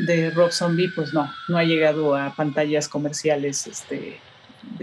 de 0.06 0.30
Rob 0.30 0.52
Zombie, 0.52 0.88
pues 0.94 1.12
no, 1.12 1.30
no 1.48 1.58
ha 1.58 1.64
llegado 1.64 2.14
a 2.14 2.34
pantallas 2.34 2.88
comerciales 2.88 3.66
este, 3.66 4.18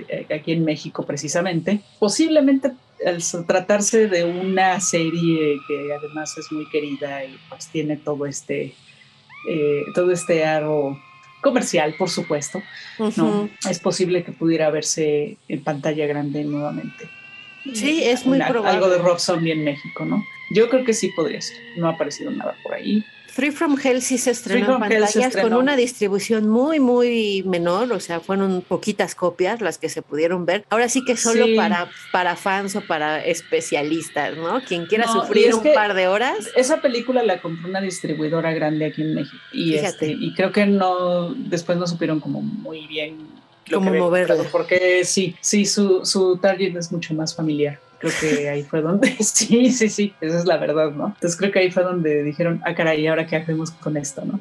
eh, 0.08 0.28
aquí 0.34 0.52
en 0.52 0.64
México 0.64 1.06
precisamente. 1.06 1.82
Posiblemente 2.00 2.72
al 3.06 3.24
tratarse 3.48 4.08
de 4.08 4.24
una 4.24 4.80
serie 4.80 5.58
que 5.68 5.94
además 5.94 6.38
es 6.38 6.52
muy 6.52 6.70
querida 6.70 7.26
y 7.26 7.38
pues 7.50 7.68
tiene 7.68 7.98
todo 7.98 8.26
este, 8.26 8.76
eh, 9.47 9.84
todo 9.93 10.12
este 10.12 10.45
aro 10.45 10.99
comercial, 11.41 11.95
por 11.97 12.10
supuesto, 12.10 12.62
¿no? 13.17 13.49
Es 13.69 13.80
posible 13.80 14.23
que 14.23 14.32
pudiera 14.32 14.69
verse 14.69 15.38
en 15.47 15.63
pantalla 15.63 16.06
grande 16.06 16.43
nuevamente. 16.43 17.10
Sí, 17.73 18.04
es 18.04 18.25
muy 18.25 18.39
probable. 18.39 18.69
Algo 18.69 18.89
de 18.89 18.97
Rob 18.97 19.19
Zombie 19.19 19.51
en 19.51 19.63
México, 19.63 20.06
¿no? 20.06 20.23
Yo 20.54 20.69
creo 20.69 20.84
que 20.84 20.93
sí 20.93 21.10
podría 21.15 21.41
ser. 21.41 21.58
No 21.77 21.88
ha 21.88 21.91
aparecido 21.91 22.32
nada 22.32 22.56
por 22.63 22.73
ahí. 22.73 23.04
Free 23.32 23.52
From 23.52 23.78
Hell 23.82 24.02
sí 24.02 24.17
se 24.17 24.32
estrenó 24.32 24.74
en 24.74 24.80
pantallas 24.80 25.38
con 25.38 25.54
una 25.54 25.78
distribución 25.78 26.50
muy, 26.50 26.82
muy 26.82 27.44
menor, 27.46 27.91
o 27.94 28.00
sea, 28.02 28.20
fueron 28.20 28.62
poquitas 28.62 29.15
copias 29.15 29.62
las 29.62 29.78
que 29.78 29.88
se 29.88 30.02
pudieron 30.02 30.46
ver. 30.46 30.65
Ahora 30.70 30.89
sí 30.89 31.06
que 31.06 31.15
solo 31.15 31.46
Para, 31.56 31.89
para 32.12 32.36
fans 32.36 32.76
o 32.76 32.82
para 32.82 33.24
especialistas, 33.24 34.36
¿no? 34.36 34.62
Quien 34.62 34.86
quiera 34.86 35.08
sufrir 35.08 35.56
un 35.56 35.74
par 35.74 35.94
de 35.94 36.08
horas. 36.08 36.50
Esa 36.58 36.82
película 36.82 37.24
la 37.24 37.41
compró 37.41 37.70
una 37.70 37.80
distribuidora 37.80 38.52
grande 38.52 38.86
aquí 38.86 39.02
en 39.02 39.15
México 39.15 39.38
y, 39.54 39.76
este, 39.76 40.08
y 40.08 40.34
creo 40.34 40.52
que 40.52 40.65
no, 40.65 41.34
después 41.34 41.78
no 41.78 41.88
supieron 41.88 42.20
como 42.20 42.41
muy 42.41 42.86
bien 42.88 43.17
como 43.72 43.94
moverlo. 43.94 44.46
Porque 44.52 45.06
sí, 45.06 45.36
sí, 45.39 45.65
su, 45.65 46.06
su 46.06 46.38
target 46.38 46.76
es 46.76 46.91
mucho 46.91 47.13
más 47.13 47.36
familiar. 47.36 47.80
Creo 48.02 48.14
que 48.20 48.50
ahí 48.50 48.64
fue 48.64 48.82
donde, 48.82 49.16
sí, 49.20 49.72
sí, 49.72 49.90
sí, 49.90 50.14
esa 50.20 50.40
es 50.40 50.46
la 50.46 50.58
verdad, 50.58 50.92
¿no? 50.92 51.08
Entonces 51.08 51.38
creo 51.38 51.52
que 51.52 51.60
ahí 51.60 51.72
fue 51.72 51.84
donde 51.84 52.24
dijeron, 52.24 52.62
ah, 52.66 52.74
caray, 52.74 53.06
¿ahora 53.08 53.28
qué 53.28 53.38
hacemos 53.38 53.72
con 53.72 53.96
esto, 53.96 54.26
no? 54.26 54.40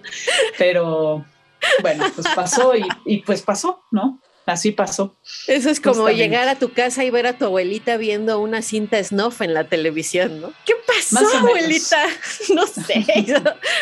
Pero 0.58 1.24
bueno, 1.82 2.06
pues 2.14 2.26
pasó 2.34 2.74
y, 2.74 2.86
y 3.04 3.18
pues 3.18 3.42
pasó, 3.42 3.82
¿no? 3.90 4.18
Así 4.46 4.72
pasó. 4.72 5.14
Eso 5.46 5.70
es 5.70 5.80
como 5.80 6.08
llegar 6.08 6.48
a 6.48 6.56
tu 6.56 6.72
casa 6.72 7.04
y 7.04 7.10
ver 7.10 7.26
a 7.26 7.36
tu 7.36 7.44
abuelita 7.44 7.96
viendo 7.98 8.40
una 8.40 8.62
cinta 8.62 9.02
snuff 9.02 9.42
en 9.42 9.54
la 9.54 9.64
televisión, 9.64 10.40
¿no? 10.40 10.52
¿Qué 10.64 10.72
pasó, 10.86 11.24
abuelita? 11.36 12.06
No 12.54 12.66
sé, 12.66 13.04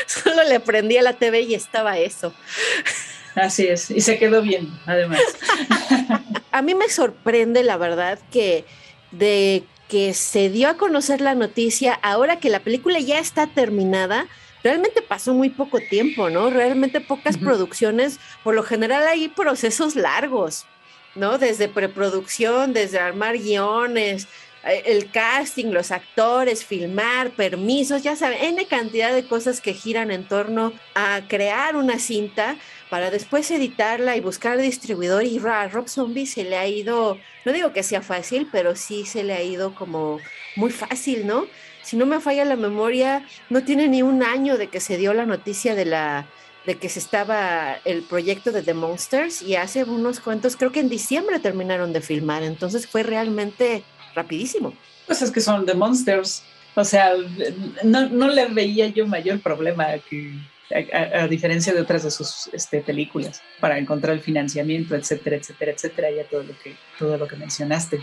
solo 0.07 0.45
le 0.45 0.61
prendí 0.61 0.99
a 0.99 1.03
la 1.03 1.14
TV 1.14 1.43
y 1.43 1.55
estaba 1.55 1.97
eso. 1.99 2.35
Así 3.35 3.69
es, 3.69 3.91
y 3.91 4.01
se 4.01 4.19
quedó 4.19 4.43
bien, 4.43 4.69
además. 4.85 5.21
a 6.51 6.62
mí 6.62 6.75
me 6.75 6.88
sorprende, 6.88 7.62
la 7.62 7.77
verdad, 7.77 8.19
que 8.33 8.64
de 9.11 9.64
que 9.88 10.12
se 10.14 10.51
dio 10.51 10.68
a 10.68 10.77
conocer 10.77 11.21
la 11.21 11.35
noticia, 11.35 11.94
ahora 11.94 12.38
que 12.38 12.51
la 12.51 12.61
película 12.61 13.01
ya 13.01 13.18
está 13.18 13.47
terminada, 13.47 14.27
realmente 14.62 15.03
pasó 15.03 15.33
muy 15.33 15.49
poco 15.51 15.81
tiempo, 15.81 16.31
¿no? 16.31 16.51
Realmente 16.51 17.01
pocas 17.01 17.38
producciones, 17.38 18.21
por 18.44 18.55
lo 18.55 18.62
general 18.62 19.07
hay 19.07 19.29
procesos 19.29 19.97
largos, 19.97 20.66
¿no? 21.14 21.38
Desde 21.38 21.68
preproducción, 21.68 22.75
desde 22.75 22.99
armar 22.99 23.38
guiones, 23.38 24.29
eh, 24.64 24.83
el 24.87 25.11
casting, 25.11 25.66
los 25.66 25.90
actores, 25.90 26.64
filmar, 26.64 27.31
permisos, 27.31 28.03
ya 28.03 28.16
saben, 28.16 28.38
N 28.42 28.66
cantidad 28.66 29.12
de 29.14 29.27
cosas 29.27 29.61
que 29.61 29.73
giran 29.73 30.11
en 30.11 30.27
torno 30.27 30.73
a 30.94 31.23
crear 31.29 31.77
una 31.77 31.99
cinta 31.99 32.57
para 32.90 33.11
después 33.11 33.51
editarla 33.51 34.16
y 34.16 34.20
buscar 34.20 34.59
distribuidor. 34.59 35.24
Y 35.24 35.38
a 35.38 35.68
Rob 35.68 35.88
Zombie 35.88 36.27
se 36.27 36.44
le 36.44 36.57
ha 36.57 36.66
ido, 36.66 37.18
no 37.44 37.53
digo 37.53 37.72
que 37.72 37.83
sea 37.83 38.03
fácil, 38.03 38.48
pero 38.51 38.77
sí 38.77 39.05
se 39.05 39.24
le 39.24 39.35
ha 39.35 39.42
ido 39.42 39.74
como 39.74 40.18
muy 40.57 40.70
fácil, 40.70 41.27
¿no? 41.27 41.46
Si 41.83 41.96
no 41.96 42.07
me 42.07 42.20
falla 42.20 42.44
la 42.44 42.57
memoria, 42.57 43.27
no 43.48 43.62
tiene 43.64 43.88
ni 43.88 44.03
un 44.03 44.22
año 44.22 44.59
de 44.59 44.68
que 44.68 44.81
se 44.81 44.98
dio 44.98 45.14
la 45.14 45.27
noticia 45.27 45.74
de 45.74 45.85
la 45.85 46.27
de 46.66 46.77
que 46.77 46.90
se 46.90 46.98
estaba 46.98 47.79
el 47.87 48.03
proyecto 48.03 48.53
de 48.53 48.62
The 48.62 48.74
Monsters 48.74 49.40
y 49.40 49.57
hace 49.57 49.85
unos 49.85 50.20
cuantos, 50.20 50.55
creo 50.55 50.70
que 50.70 50.81
en 50.81 50.90
diciembre 50.90 51.38
terminaron 51.38 51.94
de 51.94 52.03
filmar, 52.03 52.42
entonces 52.42 52.87
fue 52.87 53.03
realmente 53.03 53.85
rapidísimo. 54.14 54.74
Pues 55.07 55.22
es 55.22 55.31
que 55.31 55.40
son 55.40 55.64
The 55.64 55.72
Monsters, 55.72 56.42
o 56.74 56.85
sea, 56.85 57.12
no, 57.85 58.11
no 58.11 58.29
le 58.29 58.48
veía 58.48 58.88
yo 58.88 59.07
mayor 59.07 59.40
problema 59.40 59.87
que 60.11 60.35
a, 60.70 61.26
diferencia 61.26 61.72
de 61.72 61.81
otras 61.81 62.02
de 62.04 62.11
sus 62.11 62.48
este, 62.52 62.81
películas, 62.81 63.42
para 63.61 63.78
encontrar 63.78 64.14
el 64.14 64.20
financiamiento, 64.20 64.94
etcétera, 64.94 65.37
etcétera, 65.37 65.72
etcétera, 65.72 66.11
ya 66.11 66.24
todo 66.24 66.42
lo 66.42 66.59
que, 66.59 66.74
todo 66.98 67.16
lo 67.16 67.26
que 67.26 67.37
mencionaste. 67.37 68.00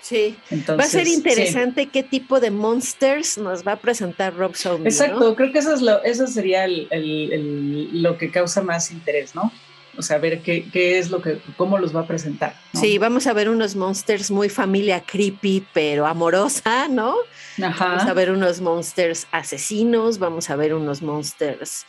Sí, 0.00 0.36
va 0.70 0.84
a 0.84 0.86
ser 0.86 1.08
interesante 1.08 1.86
qué 1.86 2.02
tipo 2.02 2.38
de 2.38 2.50
monsters 2.50 3.38
nos 3.38 3.66
va 3.66 3.72
a 3.72 3.76
presentar 3.76 4.36
Rob 4.36 4.54
Zombie. 4.54 4.88
Exacto, 4.88 5.34
creo 5.34 5.52
que 5.52 5.58
eso, 5.58 5.74
es 5.74 5.82
lo, 5.82 6.02
eso 6.04 6.26
sería 6.28 6.64
el, 6.64 6.86
el, 6.90 8.02
lo 8.02 8.16
que 8.16 8.30
causa 8.30 8.62
más 8.62 8.92
interés, 8.92 9.34
¿no? 9.34 9.52
O 9.98 10.02
sea, 10.02 10.18
ver 10.18 10.42
qué, 10.42 10.68
qué, 10.70 10.98
es 10.98 11.10
lo 11.10 11.22
que, 11.22 11.40
cómo 11.56 11.78
los 11.78 11.96
va 11.96 12.02
a 12.02 12.06
presentar. 12.06 12.54
Sí, 12.74 12.98
vamos 12.98 13.26
a 13.26 13.32
ver 13.32 13.48
unos 13.48 13.74
monsters 13.74 14.30
muy 14.30 14.48
familia 14.48 15.00
creepy, 15.00 15.66
pero 15.72 16.06
amorosa, 16.06 16.86
¿no? 16.88 17.16
Vamos 17.58 18.04
a 18.04 18.12
ver 18.12 18.30
unos 18.30 18.60
monsters 18.60 19.26
asesinos, 19.30 20.18
vamos 20.18 20.50
a 20.50 20.56
ver 20.56 20.74
unos 20.74 21.02
monsters, 21.02 21.86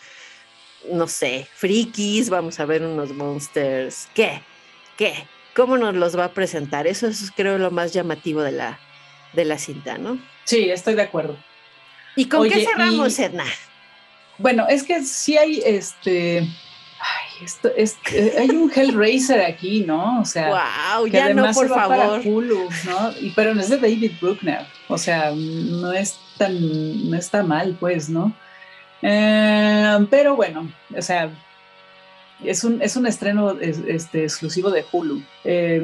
no 0.91 1.08
sé, 1.08 1.47
frikis, 1.53 2.30
vamos 2.30 2.60
a 2.60 2.65
ver 2.65 2.84
unos 2.84 3.12
monsters. 3.12 4.08
¿Qué? 4.13 4.41
¿Qué? 4.97 5.13
¿Cómo 5.56 5.77
nos 5.77 5.95
los 5.95 6.17
va 6.17 6.25
a 6.25 6.34
presentar? 6.34 6.88
Eso 6.88 7.08
es, 7.08 7.32
creo, 7.36 7.58
lo 7.58 7.71
más 7.71 7.93
llamativo 7.93 8.41
de 8.41 8.51
la, 8.51 8.80
de 9.34 9.45
la 9.45 9.58
cinta, 9.58 9.97
¿no? 9.97 10.19
Sí, 10.45 10.69
estoy 10.69 10.95
de 10.95 11.01
acuerdo. 11.01 11.38
¿Y 12.15 12.30
con 12.30 12.49
qué 12.49 12.65
cerramos, 12.65 13.17
Edna? 13.19 13.45
Bueno, 14.38 14.67
es 14.69 14.84
que 14.84 15.03
sí 15.03 15.38
hay 15.38 15.62
este 15.65 16.47
esto 17.43 17.69
es, 17.76 17.97
eh, 18.13 18.36
hay 18.39 18.50
un 18.50 18.71
Hellraiser 18.73 19.41
aquí, 19.41 19.82
¿no? 19.82 20.21
O 20.21 20.26
sea, 20.26 20.50
wow, 20.50 21.06
que 21.06 21.12
ya 21.12 21.26
además 21.26 21.56
no, 21.56 21.62
por 21.62 21.69
favor. 21.69 21.97
Para 21.97 22.21
Hulu, 22.21 22.69
¿no? 22.86 23.12
Y, 23.21 23.32
pero 23.32 23.54
no 23.54 23.62
es 23.62 23.69
de 23.69 23.78
David 23.78 24.12
Bruckner, 24.19 24.65
o 24.88 24.97
sea, 24.97 25.32
no 25.36 25.91
es 25.91 26.17
tan, 26.38 27.10
no 27.10 27.17
está 27.17 27.43
mal, 27.43 27.76
pues, 27.80 28.10
¿no? 28.10 28.34
Eh, 29.02 30.08
pero 30.10 30.36
bueno, 30.36 30.71
o 30.95 31.02
sea, 31.02 31.30
es 32.43 32.63
un, 32.63 32.82
es 32.82 32.95
un 32.95 33.08
estreno 33.08 33.60
este, 33.60 34.23
exclusivo 34.23 34.69
de 34.69 34.86
Hulu. 34.91 35.23
Eh, 35.43 35.82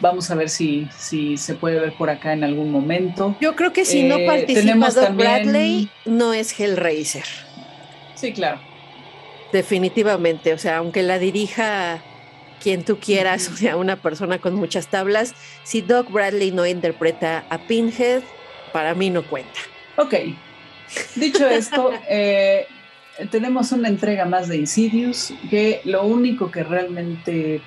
vamos 0.00 0.30
a 0.30 0.34
ver 0.34 0.48
si, 0.48 0.88
si 0.96 1.36
se 1.36 1.54
puede 1.54 1.80
ver 1.80 1.94
por 1.96 2.10
acá 2.10 2.32
en 2.32 2.44
algún 2.44 2.70
momento. 2.70 3.36
Yo 3.40 3.56
creo 3.56 3.72
que 3.72 3.84
si 3.84 4.04
no 4.04 4.16
participa 4.24 4.90
Doug 4.90 5.14
Bradley, 5.14 5.90
no 6.04 6.32
es 6.32 6.58
Hellraiser. 6.58 7.24
Sí, 8.14 8.32
claro. 8.32 8.60
Definitivamente, 9.52 10.52
o 10.52 10.58
sea, 10.58 10.78
aunque 10.78 11.02
la 11.02 11.18
dirija 11.18 12.02
quien 12.62 12.84
tú 12.84 12.98
quieras, 12.98 13.48
o 13.48 13.56
sea, 13.56 13.76
una 13.76 13.96
persona 13.96 14.38
con 14.38 14.54
muchas 14.54 14.88
tablas, 14.88 15.34
si 15.64 15.80
Doc 15.80 16.10
Bradley 16.10 16.50
no 16.50 16.66
interpreta 16.66 17.44
a 17.48 17.58
Pinhead, 17.58 18.22
para 18.72 18.94
mí 18.94 19.10
no 19.10 19.22
cuenta. 19.22 19.60
Ok. 19.96 20.14
Dicho 21.16 21.46
esto, 21.48 21.92
eh, 22.08 22.66
tenemos 23.30 23.72
una 23.72 23.88
entrega 23.88 24.24
más 24.24 24.48
de 24.48 24.56
Insidious, 24.58 25.32
que 25.50 25.80
lo 25.84 26.04
único 26.04 26.50
que 26.50 26.62
realmente, 26.62 27.60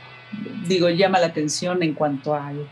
digo, 0.68 0.90
llama 0.90 1.20
la 1.20 1.28
atención 1.28 1.84
en 1.84 1.94
cuanto 1.94 2.36
al, 2.36 2.70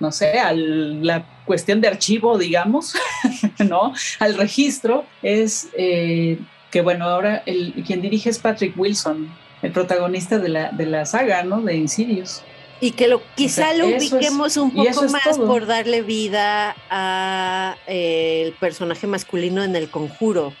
no 0.00 0.12
sé, 0.12 0.38
a 0.38 0.52
la 0.52 1.24
cuestión 1.44 1.80
de 1.80 1.88
archivo, 1.88 2.38
digamos, 2.38 2.94
¿no? 3.68 3.92
Al 4.18 4.36
registro, 4.36 5.04
es 5.22 5.68
eh, 5.76 6.38
que, 6.70 6.80
bueno, 6.80 7.06
ahora 7.06 7.42
el, 7.46 7.72
quien 7.86 8.00
dirige 8.02 8.30
es 8.30 8.38
Patrick 8.38 8.78
Wilson, 8.78 9.28
el 9.62 9.72
protagonista 9.72 10.38
de 10.38 10.48
la, 10.48 10.70
de 10.70 10.86
la 10.86 11.06
saga, 11.06 11.42
¿no? 11.42 11.60
De 11.60 11.76
Insidious. 11.76 12.42
Y 12.80 12.92
que 12.92 13.08
lo, 13.08 13.22
quizá 13.34 13.74
lo 13.74 13.88
ubiquemos 13.88 14.56
un 14.56 14.70
poco 14.70 15.02
más 15.08 15.36
por 15.36 15.66
darle 15.66 16.02
vida 16.02 16.76
a 16.90 17.76
eh, 17.88 18.44
el 18.46 18.52
personaje 18.52 19.06
masculino 19.06 19.64
en 19.64 19.74
el 19.74 19.90
conjuro. 19.90 20.52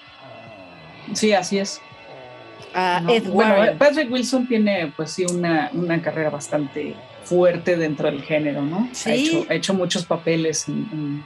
Sí, 1.12 1.32
así 1.32 1.58
es. 1.58 1.80
A 2.74 3.02
Bueno, 3.26 3.78
Patrick 3.78 4.10
Wilson 4.10 4.48
tiene 4.48 4.92
pues 4.96 5.12
sí 5.12 5.24
una, 5.24 5.70
una 5.72 6.02
carrera 6.02 6.30
bastante 6.30 6.96
fuerte 7.24 7.76
dentro 7.76 8.10
del 8.10 8.22
género, 8.22 8.62
¿no? 8.62 8.88
Ha, 9.06 9.12
hecho, 9.12 9.46
ha 9.48 9.54
hecho 9.54 9.74
muchos 9.74 10.04
papeles 10.04 10.68
en, 10.68 11.22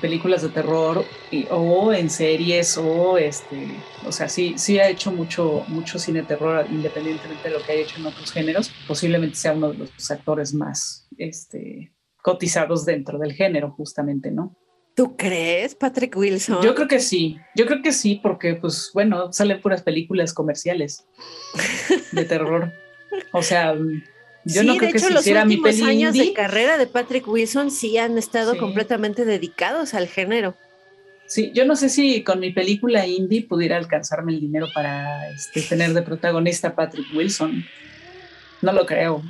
películas 0.00 0.42
de 0.42 0.48
terror 0.48 1.04
o 1.50 1.92
en 1.92 2.08
series 2.08 2.78
o 2.78 3.18
este, 3.18 3.68
o 4.06 4.12
sea, 4.12 4.28
sí, 4.28 4.54
sí 4.56 4.78
ha 4.78 4.88
hecho 4.88 5.10
mucho, 5.12 5.64
mucho 5.68 5.98
cine 5.98 6.22
de 6.22 6.28
terror 6.28 6.66
independientemente 6.70 7.48
de 7.48 7.58
lo 7.58 7.64
que 7.64 7.72
haya 7.72 7.82
hecho 7.82 7.98
en 7.98 8.06
otros 8.06 8.32
géneros. 8.32 8.72
Posiblemente 8.86 9.36
sea 9.36 9.52
uno 9.52 9.72
de 9.72 9.78
los 9.78 10.10
actores 10.10 10.54
más 10.54 11.08
este, 11.18 11.92
cotizados 12.22 12.84
dentro 12.84 13.18
del 13.18 13.32
género, 13.32 13.72
justamente, 13.72 14.30
¿no? 14.30 14.56
¿Tú 14.94 15.16
crees, 15.16 15.74
Patrick 15.74 16.16
Wilson? 16.16 16.62
Yo 16.62 16.74
creo 16.74 16.86
que 16.86 17.00
sí, 17.00 17.38
yo 17.56 17.66
creo 17.66 17.82
que 17.82 17.92
sí, 17.92 18.20
porque 18.22 18.54
pues 18.54 18.90
bueno, 18.94 19.32
salen 19.32 19.60
puras 19.60 19.82
películas 19.82 20.32
comerciales 20.32 21.04
de 22.12 22.24
terror. 22.24 22.72
O 23.32 23.42
sea, 23.42 23.74
yo 24.44 24.62
no 24.62 24.76
creo 24.76 24.90
de 24.92 24.98
hecho, 24.98 25.08
que 25.08 25.14
los 25.14 25.26
últimos 25.26 25.82
años 25.82 26.14
de 26.14 26.32
carrera 26.32 26.78
de 26.78 26.86
Patrick 26.86 27.26
Wilson 27.26 27.70
sí 27.70 27.96
han 27.98 28.18
estado 28.18 28.56
completamente 28.58 29.24
dedicados 29.24 29.94
al 29.94 30.08
género. 30.08 30.56
Sí, 31.26 31.52
yo 31.54 31.64
no 31.64 31.74
sé 31.74 31.88
si 31.88 32.22
con 32.22 32.40
mi 32.40 32.52
película 32.52 33.06
indie 33.06 33.46
pudiera 33.46 33.76
alcanzarme 33.76 34.32
el 34.32 34.40
dinero 34.40 34.68
para 34.74 35.30
este, 35.30 35.62
tener 35.62 35.94
de 35.94 36.02
protagonista 36.02 36.68
a 36.68 36.74
Patrick 36.74 37.06
Wilson. 37.14 37.64
No 38.60 38.72
lo 38.72 38.84
creo. 38.84 39.22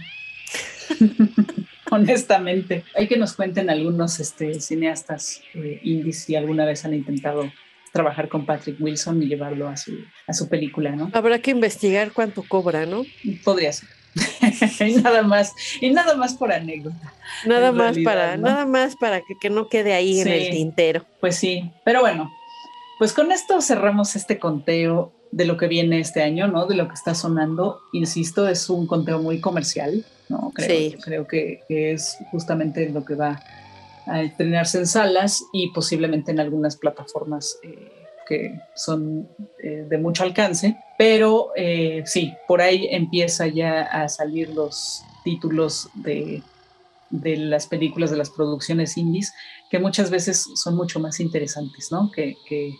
Honestamente. 1.91 2.85
Hay 2.97 3.07
que 3.07 3.17
nos 3.17 3.35
cuenten 3.35 3.71
algunos 3.71 4.19
este, 4.19 4.61
cineastas 4.61 5.41
eh, 5.55 5.81
indies 5.85 6.25
si 6.25 6.35
alguna 6.35 6.65
vez 6.65 6.85
han 6.85 6.95
intentado 6.95 7.53
trabajar 7.93 8.29
con 8.29 8.45
Patrick 8.45 8.81
Wilson 8.81 9.23
y 9.23 9.27
llevarlo 9.27 9.69
a 9.69 9.77
su, 9.77 9.97
a 10.27 10.33
su 10.33 10.49
película, 10.49 10.97
¿no? 10.97 11.11
Habrá 11.13 11.39
que 11.39 11.53
investigar 11.53 12.11
cuánto 12.13 12.43
cobra, 12.43 12.87
¿no? 12.87 13.05
Podría 13.45 13.73
ser. 13.73 13.89
y 14.81 14.95
nada 14.95 15.23
más, 15.23 15.55
y 15.81 15.91
nada 15.91 16.15
más 16.17 16.35
por 16.35 16.53
anécdota. 16.53 17.13
Nada 17.47 17.73
más 17.73 17.97
para, 17.99 18.37
nada 18.37 18.67
más 18.67 18.97
para 18.97 19.23
que, 19.23 19.51
no 19.51 19.69
quede 19.69 19.95
ahí 19.95 20.21
en 20.21 20.29
el 20.29 20.51
tintero. 20.51 21.05
Pues 21.21 21.37
sí, 21.37 21.71
pero 21.85 22.01
bueno, 22.01 22.33
pues 22.99 23.13
con 23.13 23.33
esto 23.33 23.61
cerramos 23.61 24.17
este 24.17 24.39
conteo 24.39 25.13
de 25.33 25.45
lo 25.45 25.57
que 25.57 25.67
viene 25.67 25.99
este 25.99 26.23
año, 26.23 26.47
¿no? 26.47 26.67
De 26.67 26.77
lo 26.77 26.87
que 26.87 26.95
está 26.95 27.15
sonando. 27.15 27.81
Insisto, 27.93 28.47
es 28.47 28.71
un 28.71 28.87
conteo 28.87 29.21
muy 29.21 29.41
comercial, 29.41 30.05
¿no? 30.29 30.53
Creo, 30.55 30.69
sí. 30.69 30.97
creo 31.03 31.27
que, 31.27 31.63
es 31.69 32.17
justamente 32.31 32.89
lo 32.91 33.05
que 33.05 33.17
va 33.17 33.43
a 34.07 34.23
estrenarse 34.23 34.79
en 34.79 34.87
salas 34.87 35.43
y 35.53 35.73
posiblemente 35.73 36.31
en 36.31 36.39
algunas 36.39 36.77
plataformas 36.77 37.59
eh, 37.65 38.04
que 38.27 38.61
son 38.75 39.29
eh, 39.63 39.87
de 39.89 39.99
mucho 39.99 40.23
alcance, 40.23 40.77
pero 40.99 41.51
eh, 41.57 42.03
sí, 42.07 42.35
por 42.47 42.61
ahí 42.61 42.89
empieza 42.91 43.47
ya 43.47 43.83
a 43.83 44.09
salir 44.09 44.51
los 44.51 45.03
títulos 45.25 45.89
de, 45.95 46.43
de, 47.11 47.37
las 47.37 47.67
películas, 47.67 48.11
de 48.11 48.17
las 48.17 48.31
producciones 48.31 48.97
indies, 48.97 49.33
que 49.71 49.79
muchas 49.79 50.11
veces 50.11 50.47
son 50.55 50.77
mucho 50.77 51.01
más 51.01 51.21
interesantes, 51.21 51.89
¿no? 51.91 52.11
Que, 52.11 52.37
que, 52.47 52.77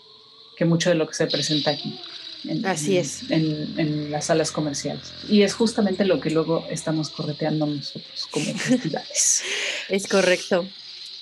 que 0.57 0.65
mucho 0.65 0.91
de 0.91 0.97
lo 0.97 1.07
que 1.07 1.15
se 1.15 1.27
presenta 1.27 1.71
aquí. 1.71 1.99
En, 2.45 2.65
Así 2.67 2.99
es. 2.99 3.31
En, 3.31 3.79
en, 3.79 4.11
las 4.11 4.27
salas 4.27 4.53
comerciales. 4.53 5.13
Y 5.29 5.43
es 5.43 5.55
justamente 5.55 6.05
lo 6.05 6.21
que 6.21 6.31
luego 6.31 6.67
estamos 6.69 7.09
correteando 7.09 7.67
nosotros 7.67 8.29
como 8.31 8.45
festivales. 8.55 9.43
es 9.89 10.07
correcto. 10.07 10.67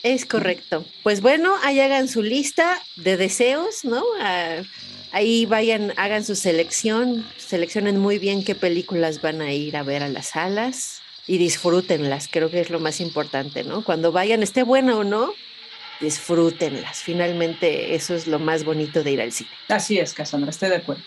Es 0.02 0.26
correcto. 0.26 0.84
Pues 1.02 1.20
bueno, 1.20 1.54
ahí 1.62 1.78
hagan 1.80 2.08
su 2.08 2.22
lista 2.22 2.80
de 2.96 3.16
deseos, 3.16 3.84
¿no? 3.84 4.02
Ah, 4.20 4.62
ahí 5.12 5.46
vayan, 5.46 5.92
hagan 5.96 6.24
su 6.24 6.34
selección, 6.34 7.24
seleccionen 7.36 7.98
muy 7.98 8.18
bien 8.18 8.44
qué 8.44 8.54
películas 8.54 9.20
van 9.20 9.40
a 9.40 9.52
ir 9.52 9.76
a 9.76 9.84
ver 9.84 10.02
a 10.02 10.08
las 10.08 10.30
salas 10.30 11.02
y 11.26 11.38
disfrútenlas, 11.38 12.28
creo 12.28 12.50
que 12.50 12.60
es 12.60 12.70
lo 12.70 12.80
más 12.80 13.00
importante, 13.00 13.62
¿no? 13.62 13.84
Cuando 13.84 14.10
vayan, 14.10 14.42
esté 14.42 14.64
buena 14.64 14.96
o 14.96 15.04
no, 15.04 15.32
disfrútenlas. 16.00 16.98
Finalmente, 17.02 17.94
eso 17.94 18.14
es 18.14 18.26
lo 18.26 18.40
más 18.40 18.64
bonito 18.64 19.04
de 19.04 19.12
ir 19.12 19.20
al 19.20 19.30
cine. 19.30 19.50
Así 19.68 19.98
es, 19.98 20.14
Cassandra, 20.14 20.50
estoy 20.50 20.70
de 20.70 20.76
acuerdo. 20.76 21.04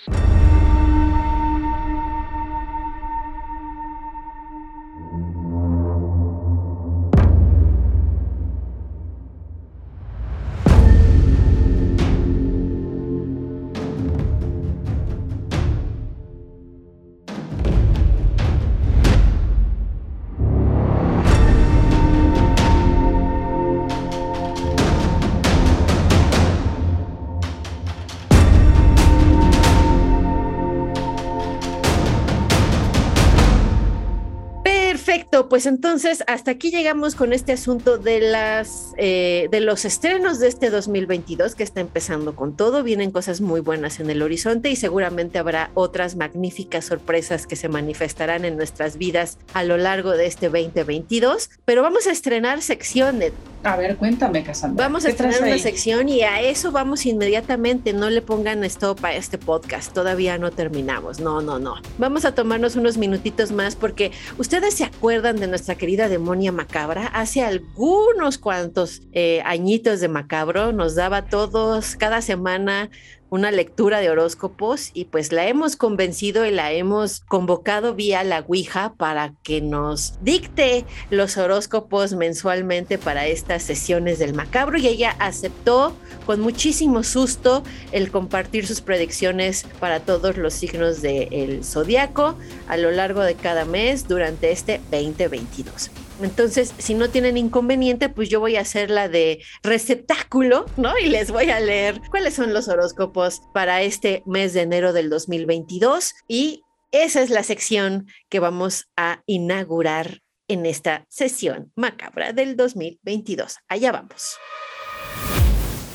Pues 35.55 35.67
entonces 35.67 36.21
hasta 36.27 36.51
aquí 36.51 36.69
llegamos 36.69 37.15
con 37.15 37.31
este 37.31 37.53
asunto 37.53 37.97
de 37.97 38.19
las 38.19 38.93
eh, 38.97 39.47
de 39.51 39.61
los 39.61 39.85
estrenos 39.85 40.37
de 40.39 40.49
este 40.49 40.69
2022 40.69 41.55
que 41.55 41.63
está 41.63 41.79
empezando 41.79 42.35
con 42.35 42.57
todo. 42.57 42.83
Vienen 42.83 43.11
cosas 43.11 43.39
muy 43.39 43.61
buenas 43.61 44.01
en 44.01 44.09
el 44.09 44.21
horizonte 44.21 44.69
y 44.69 44.75
seguramente 44.75 45.39
habrá 45.39 45.71
otras 45.73 46.17
magníficas 46.17 46.83
sorpresas 46.83 47.47
que 47.47 47.55
se 47.55 47.69
manifestarán 47.69 48.43
en 48.43 48.57
nuestras 48.57 48.97
vidas 48.97 49.37
a 49.53 49.63
lo 49.63 49.77
largo 49.77 50.11
de 50.11 50.25
este 50.25 50.49
2022. 50.49 51.49
Pero 51.63 51.83
vamos 51.83 52.05
a 52.07 52.11
estrenar 52.11 52.61
secciones. 52.61 53.31
A 53.65 53.75
ver, 53.77 53.97
cuéntame, 53.97 54.43
Cassandra. 54.43 54.85
Vamos 54.85 55.05
a 55.05 55.09
estrenar 55.09 55.41
una 55.41 55.57
sección 55.57 56.07
y 56.07 56.21
a 56.21 56.39
eso 56.39 56.71
vamos 56.71 57.07
inmediatamente. 57.07 57.93
No 57.93 58.11
le 58.11 58.21
pongan 58.21 58.63
stop 58.63 59.03
a 59.03 59.15
este 59.15 59.39
podcast. 59.39 59.91
Todavía 59.91 60.37
no 60.37 60.51
terminamos. 60.51 61.19
No, 61.19 61.41
no, 61.41 61.57
no. 61.57 61.81
Vamos 61.97 62.25
a 62.25 62.35
tomarnos 62.35 62.75
unos 62.75 62.97
minutitos 62.97 63.51
más 63.51 63.75
porque 63.75 64.11
ustedes 64.37 64.75
se 64.75 64.83
acuerdan 64.83 65.37
de 65.37 65.47
nuestra 65.47 65.73
querida 65.73 66.09
demonia 66.09 66.51
macabra, 66.51 67.07
hace 67.07 67.43
algunos 67.43 68.37
cuantos 68.37 69.01
eh, 69.13 69.41
añitos 69.45 69.99
de 69.99 70.09
macabro, 70.09 70.71
nos 70.71 70.93
daba 70.93 71.23
todos 71.23 71.95
cada 71.95 72.21
semana 72.21 72.91
una 73.29 73.51
lectura 73.51 73.99
de 73.99 74.09
horóscopos 74.09 74.91
y 74.93 75.05
pues 75.05 75.31
la 75.31 75.47
hemos 75.47 75.75
convencido 75.75 76.45
y 76.45 76.51
la 76.51 76.71
hemos 76.71 77.21
convocado 77.21 77.95
vía 77.95 78.23
la 78.23 78.39
Ouija 78.39 78.93
para 78.97 79.33
que 79.43 79.61
nos 79.61 80.13
dicte 80.21 80.85
los 81.09 81.37
horóscopos 81.37 82.13
mensualmente 82.13 82.97
para 82.97 83.27
estas 83.27 83.63
sesiones 83.63 84.19
del 84.19 84.33
macabro 84.33 84.77
y 84.77 84.87
ella 84.87 85.15
aceptó 85.19 85.95
con 86.25 86.39
muchísimo 86.39 87.03
susto 87.03 87.63
el 87.91 88.11
compartir 88.11 88.67
sus 88.67 88.81
predicciones 88.81 89.65
para 89.79 89.99
todos 89.99 90.37
los 90.37 90.53
signos 90.53 91.01
del 91.01 91.63
zodiaco 91.63 92.35
a 92.67 92.77
lo 92.77 92.91
largo 92.91 93.21
de 93.21 93.35
cada 93.35 93.65
mes 93.65 94.07
durante 94.07 94.51
este 94.51 94.79
2022. 94.91 96.04
Entonces, 96.21 96.73
si 96.77 96.93
no 96.93 97.09
tienen 97.09 97.37
inconveniente, 97.37 98.09
pues 98.09 98.29
yo 98.29 98.39
voy 98.39 98.55
a 98.55 98.61
hacer 98.61 98.89
la 98.89 99.09
de 99.09 99.43
receptáculo, 99.63 100.65
¿no? 100.77 100.97
Y 100.97 101.07
les 101.07 101.31
voy 101.31 101.49
a 101.49 101.59
leer 101.59 102.01
cuáles 102.09 102.33
son 102.33 102.53
los 102.53 102.67
horóscopos 102.67 103.41
para 103.53 103.81
este 103.81 104.23
mes 104.25 104.53
de 104.53 104.61
enero 104.61 104.93
del 104.93 105.09
2022. 105.09 106.13
Y 106.27 106.63
esa 106.91 107.21
es 107.21 107.29
la 107.29 107.43
sección 107.43 108.07
que 108.29 108.39
vamos 108.39 108.87
a 108.95 109.21
inaugurar 109.25 110.21
en 110.47 110.65
esta 110.65 111.05
sesión 111.09 111.71
macabra 111.75 112.31
del 112.31 112.55
2022. 112.55 113.57
Allá 113.67 113.91
vamos. 113.91 114.37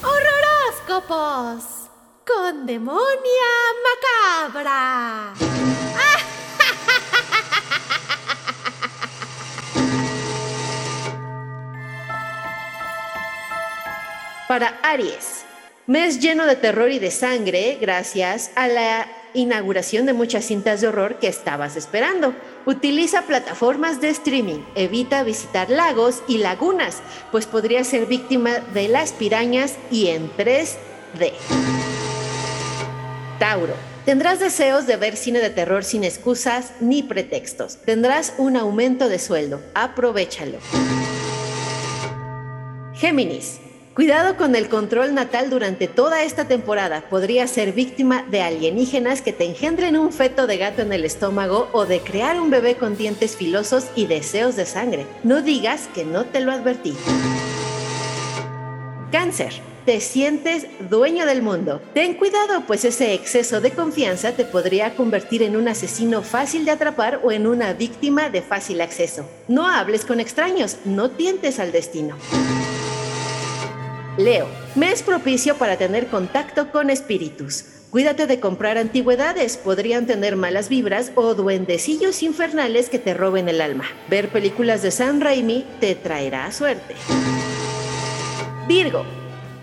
Horóscopos 0.02 1.90
con 2.26 2.66
demonia 2.66 3.50
macabra. 4.52 5.34
Para 14.50 14.80
Aries, 14.82 15.44
mes 15.86 16.18
lleno 16.18 16.44
de 16.44 16.56
terror 16.56 16.90
y 16.90 16.98
de 16.98 17.12
sangre 17.12 17.78
gracias 17.80 18.50
a 18.56 18.66
la 18.66 19.06
inauguración 19.32 20.06
de 20.06 20.12
muchas 20.12 20.44
cintas 20.44 20.80
de 20.80 20.88
horror 20.88 21.20
que 21.20 21.28
estabas 21.28 21.76
esperando. 21.76 22.34
Utiliza 22.66 23.22
plataformas 23.22 24.00
de 24.00 24.08
streaming, 24.08 24.58
evita 24.74 25.22
visitar 25.22 25.70
lagos 25.70 26.24
y 26.26 26.38
lagunas, 26.38 27.00
pues 27.30 27.46
podría 27.46 27.84
ser 27.84 28.06
víctima 28.06 28.58
de 28.74 28.88
las 28.88 29.12
pirañas 29.12 29.76
y 29.88 30.08
en 30.08 30.28
3D. 30.32 31.30
Tauro. 33.38 33.74
Tendrás 34.04 34.40
deseos 34.40 34.88
de 34.88 34.96
ver 34.96 35.16
cine 35.16 35.38
de 35.38 35.50
terror 35.50 35.84
sin 35.84 36.02
excusas 36.02 36.72
ni 36.80 37.04
pretextos. 37.04 37.76
Tendrás 37.84 38.34
un 38.36 38.56
aumento 38.56 39.08
de 39.08 39.20
sueldo. 39.20 39.62
Aprovechalo. 39.74 40.58
Géminis. 42.94 43.60
Cuidado 44.00 44.38
con 44.38 44.56
el 44.56 44.70
control 44.70 45.14
natal 45.14 45.50
durante 45.50 45.86
toda 45.86 46.24
esta 46.24 46.48
temporada. 46.48 47.02
Podría 47.10 47.46
ser 47.46 47.74
víctima 47.74 48.24
de 48.30 48.40
alienígenas 48.40 49.20
que 49.20 49.34
te 49.34 49.44
engendren 49.44 49.98
un 49.98 50.10
feto 50.10 50.46
de 50.46 50.56
gato 50.56 50.80
en 50.80 50.94
el 50.94 51.04
estómago 51.04 51.68
o 51.72 51.84
de 51.84 52.00
crear 52.00 52.40
un 52.40 52.48
bebé 52.48 52.76
con 52.76 52.96
dientes 52.96 53.36
filosos 53.36 53.88
y 53.94 54.06
deseos 54.06 54.56
de 54.56 54.64
sangre. 54.64 55.04
No 55.22 55.42
digas 55.42 55.86
que 55.94 56.06
no 56.06 56.24
te 56.24 56.40
lo 56.40 56.50
advertí. 56.50 56.96
Cáncer. 59.12 59.52
Te 59.84 60.00
sientes 60.00 60.66
dueño 60.88 61.26
del 61.26 61.42
mundo. 61.42 61.82
Ten 61.92 62.14
cuidado, 62.14 62.62
pues 62.66 62.86
ese 62.86 63.12
exceso 63.12 63.60
de 63.60 63.72
confianza 63.72 64.32
te 64.32 64.46
podría 64.46 64.94
convertir 64.94 65.42
en 65.42 65.56
un 65.56 65.68
asesino 65.68 66.22
fácil 66.22 66.64
de 66.64 66.70
atrapar 66.70 67.20
o 67.22 67.32
en 67.32 67.46
una 67.46 67.74
víctima 67.74 68.30
de 68.30 68.40
fácil 68.40 68.80
acceso. 68.80 69.28
No 69.46 69.68
hables 69.68 70.06
con 70.06 70.20
extraños, 70.20 70.78
no 70.86 71.10
tientes 71.10 71.58
al 71.58 71.70
destino. 71.70 72.16
Leo, 74.20 74.46
mes 74.74 75.02
propicio 75.02 75.56
para 75.56 75.78
tener 75.78 76.08
contacto 76.08 76.70
con 76.70 76.90
espíritus. 76.90 77.64
Cuídate 77.90 78.26
de 78.26 78.38
comprar 78.38 78.76
antigüedades, 78.76 79.56
podrían 79.56 80.06
tener 80.06 80.36
malas 80.36 80.68
vibras 80.68 81.10
o 81.14 81.34
duendecillos 81.34 82.22
infernales 82.22 82.90
que 82.90 82.98
te 82.98 83.14
roben 83.14 83.48
el 83.48 83.62
alma. 83.62 83.84
Ver 84.08 84.28
películas 84.28 84.82
de 84.82 84.90
Sam 84.90 85.20
Raimi 85.20 85.66
te 85.80 85.94
traerá 85.94 86.52
suerte. 86.52 86.94
Virgo, 88.68 89.04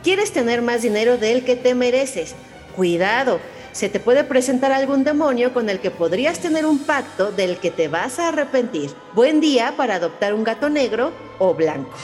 quieres 0.04 0.32
tener 0.34 0.64
más 0.64 0.82
dinero 0.82 1.18
del 1.18 1.46
que 1.46 1.56
te 1.56 1.76
mereces. 1.76 2.34
Cuidado, 2.76 3.40
se 3.74 3.90
te 3.90 4.00
puede 4.00 4.24
presentar 4.24 4.72
algún 4.72 5.04
demonio 5.04 5.54
con 5.54 5.70
el 5.70 5.80
que 5.80 5.92
podrías 5.92 6.40
tener 6.40 6.66
un 6.66 6.80
pacto 6.80 7.32
del 7.32 7.58
que 7.58 7.70
te 7.70 7.90
vas 7.90 8.18
a 8.18 8.30
arrepentir. 8.30 8.90
Buen 9.14 9.40
día 9.40 9.76
para 9.78 9.96
adoptar 9.96 10.34
un 10.34 10.44
gato 10.44 10.68
negro 10.68 11.14
o 11.38 11.54
blanco. 11.54 11.96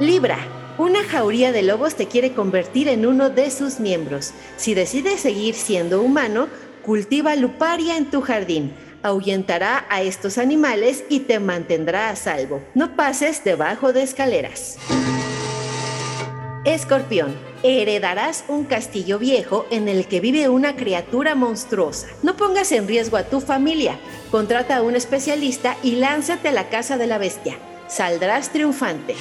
Libra, 0.00 0.38
una 0.78 1.04
jauría 1.04 1.52
de 1.52 1.62
lobos 1.62 1.94
te 1.94 2.06
quiere 2.06 2.32
convertir 2.32 2.88
en 2.88 3.06
uno 3.06 3.30
de 3.30 3.50
sus 3.50 3.80
miembros. 3.80 4.32
Si 4.56 4.74
decides 4.74 5.20
seguir 5.20 5.54
siendo 5.54 6.02
humano, 6.02 6.48
cultiva 6.82 7.36
luparia 7.36 7.96
en 7.96 8.10
tu 8.10 8.20
jardín. 8.20 8.72
Ahuyentará 9.02 9.84
a 9.90 10.02
estos 10.02 10.38
animales 10.38 11.04
y 11.08 11.20
te 11.20 11.40
mantendrá 11.40 12.08
a 12.08 12.16
salvo. 12.16 12.62
No 12.74 12.96
pases 12.96 13.44
debajo 13.44 13.92
de 13.92 14.02
escaleras. 14.02 14.78
Escorpión, 16.64 17.36
heredarás 17.64 18.44
un 18.46 18.64
castillo 18.64 19.18
viejo 19.18 19.66
en 19.72 19.88
el 19.88 20.06
que 20.06 20.20
vive 20.20 20.48
una 20.48 20.76
criatura 20.76 21.34
monstruosa. 21.34 22.06
No 22.22 22.36
pongas 22.36 22.70
en 22.70 22.86
riesgo 22.86 23.16
a 23.16 23.24
tu 23.24 23.40
familia. 23.40 23.98
Contrata 24.30 24.76
a 24.76 24.82
un 24.82 24.94
especialista 24.94 25.76
y 25.82 25.96
lánzate 25.96 26.48
a 26.48 26.52
la 26.52 26.68
casa 26.68 26.96
de 26.96 27.08
la 27.08 27.18
bestia. 27.18 27.58
Saldrás 27.88 28.50
triunfante. 28.50 29.16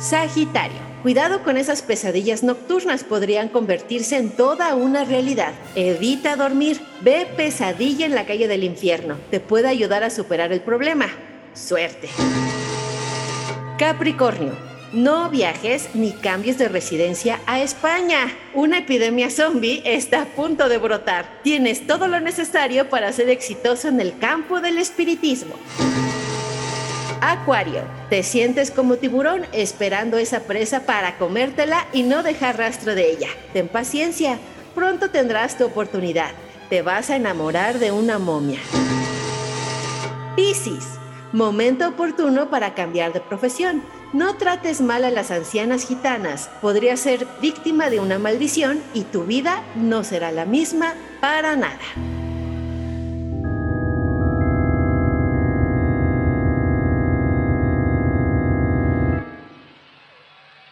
Sagitario. 0.00 0.78
Cuidado 1.02 1.42
con 1.42 1.58
esas 1.58 1.82
pesadillas 1.82 2.42
nocturnas, 2.42 3.04
podrían 3.04 3.50
convertirse 3.50 4.16
en 4.16 4.30
toda 4.30 4.74
una 4.74 5.04
realidad. 5.04 5.52
Evita 5.74 6.36
dormir, 6.36 6.80
ve 7.02 7.28
pesadilla 7.36 8.06
en 8.06 8.14
la 8.14 8.24
calle 8.24 8.48
del 8.48 8.64
infierno, 8.64 9.18
te 9.30 9.40
puede 9.40 9.68
ayudar 9.68 10.02
a 10.02 10.08
superar 10.08 10.52
el 10.52 10.62
problema. 10.62 11.06
Suerte. 11.52 12.08
Capricornio. 13.78 14.52
No 14.94 15.28
viajes 15.28 15.90
ni 15.94 16.12
cambies 16.12 16.56
de 16.56 16.68
residencia 16.68 17.38
a 17.46 17.60
España. 17.60 18.34
Una 18.54 18.78
epidemia 18.78 19.30
zombie 19.30 19.82
está 19.84 20.22
a 20.22 20.26
punto 20.26 20.68
de 20.70 20.78
brotar. 20.78 21.40
Tienes 21.42 21.86
todo 21.86 22.08
lo 22.08 22.20
necesario 22.20 22.88
para 22.88 23.12
ser 23.12 23.28
exitoso 23.28 23.88
en 23.88 24.00
el 24.00 24.18
campo 24.18 24.60
del 24.60 24.78
espiritismo. 24.78 25.54
Acuario, 27.20 27.82
te 28.08 28.22
sientes 28.22 28.70
como 28.70 28.96
tiburón 28.96 29.42
esperando 29.52 30.16
esa 30.16 30.40
presa 30.40 30.86
para 30.86 31.18
comértela 31.18 31.86
y 31.92 32.02
no 32.02 32.22
dejar 32.22 32.56
rastro 32.56 32.94
de 32.94 33.10
ella. 33.10 33.28
Ten 33.52 33.68
paciencia, 33.68 34.38
pronto 34.74 35.10
tendrás 35.10 35.58
tu 35.58 35.66
oportunidad. 35.66 36.30
Te 36.70 36.80
vas 36.80 37.10
a 37.10 37.16
enamorar 37.16 37.78
de 37.78 37.92
una 37.92 38.18
momia. 38.18 38.60
Piscis, 40.34 40.86
momento 41.32 41.88
oportuno 41.88 42.48
para 42.48 42.74
cambiar 42.74 43.12
de 43.12 43.20
profesión. 43.20 43.82
No 44.14 44.36
trates 44.36 44.80
mal 44.80 45.04
a 45.04 45.10
las 45.10 45.30
ancianas 45.30 45.86
gitanas. 45.86 46.48
Podrías 46.62 47.00
ser 47.00 47.26
víctima 47.42 47.90
de 47.90 48.00
una 48.00 48.18
maldición 48.18 48.80
y 48.94 49.02
tu 49.02 49.24
vida 49.24 49.62
no 49.76 50.04
será 50.04 50.32
la 50.32 50.46
misma 50.46 50.94
para 51.20 51.54
nada. 51.54 52.19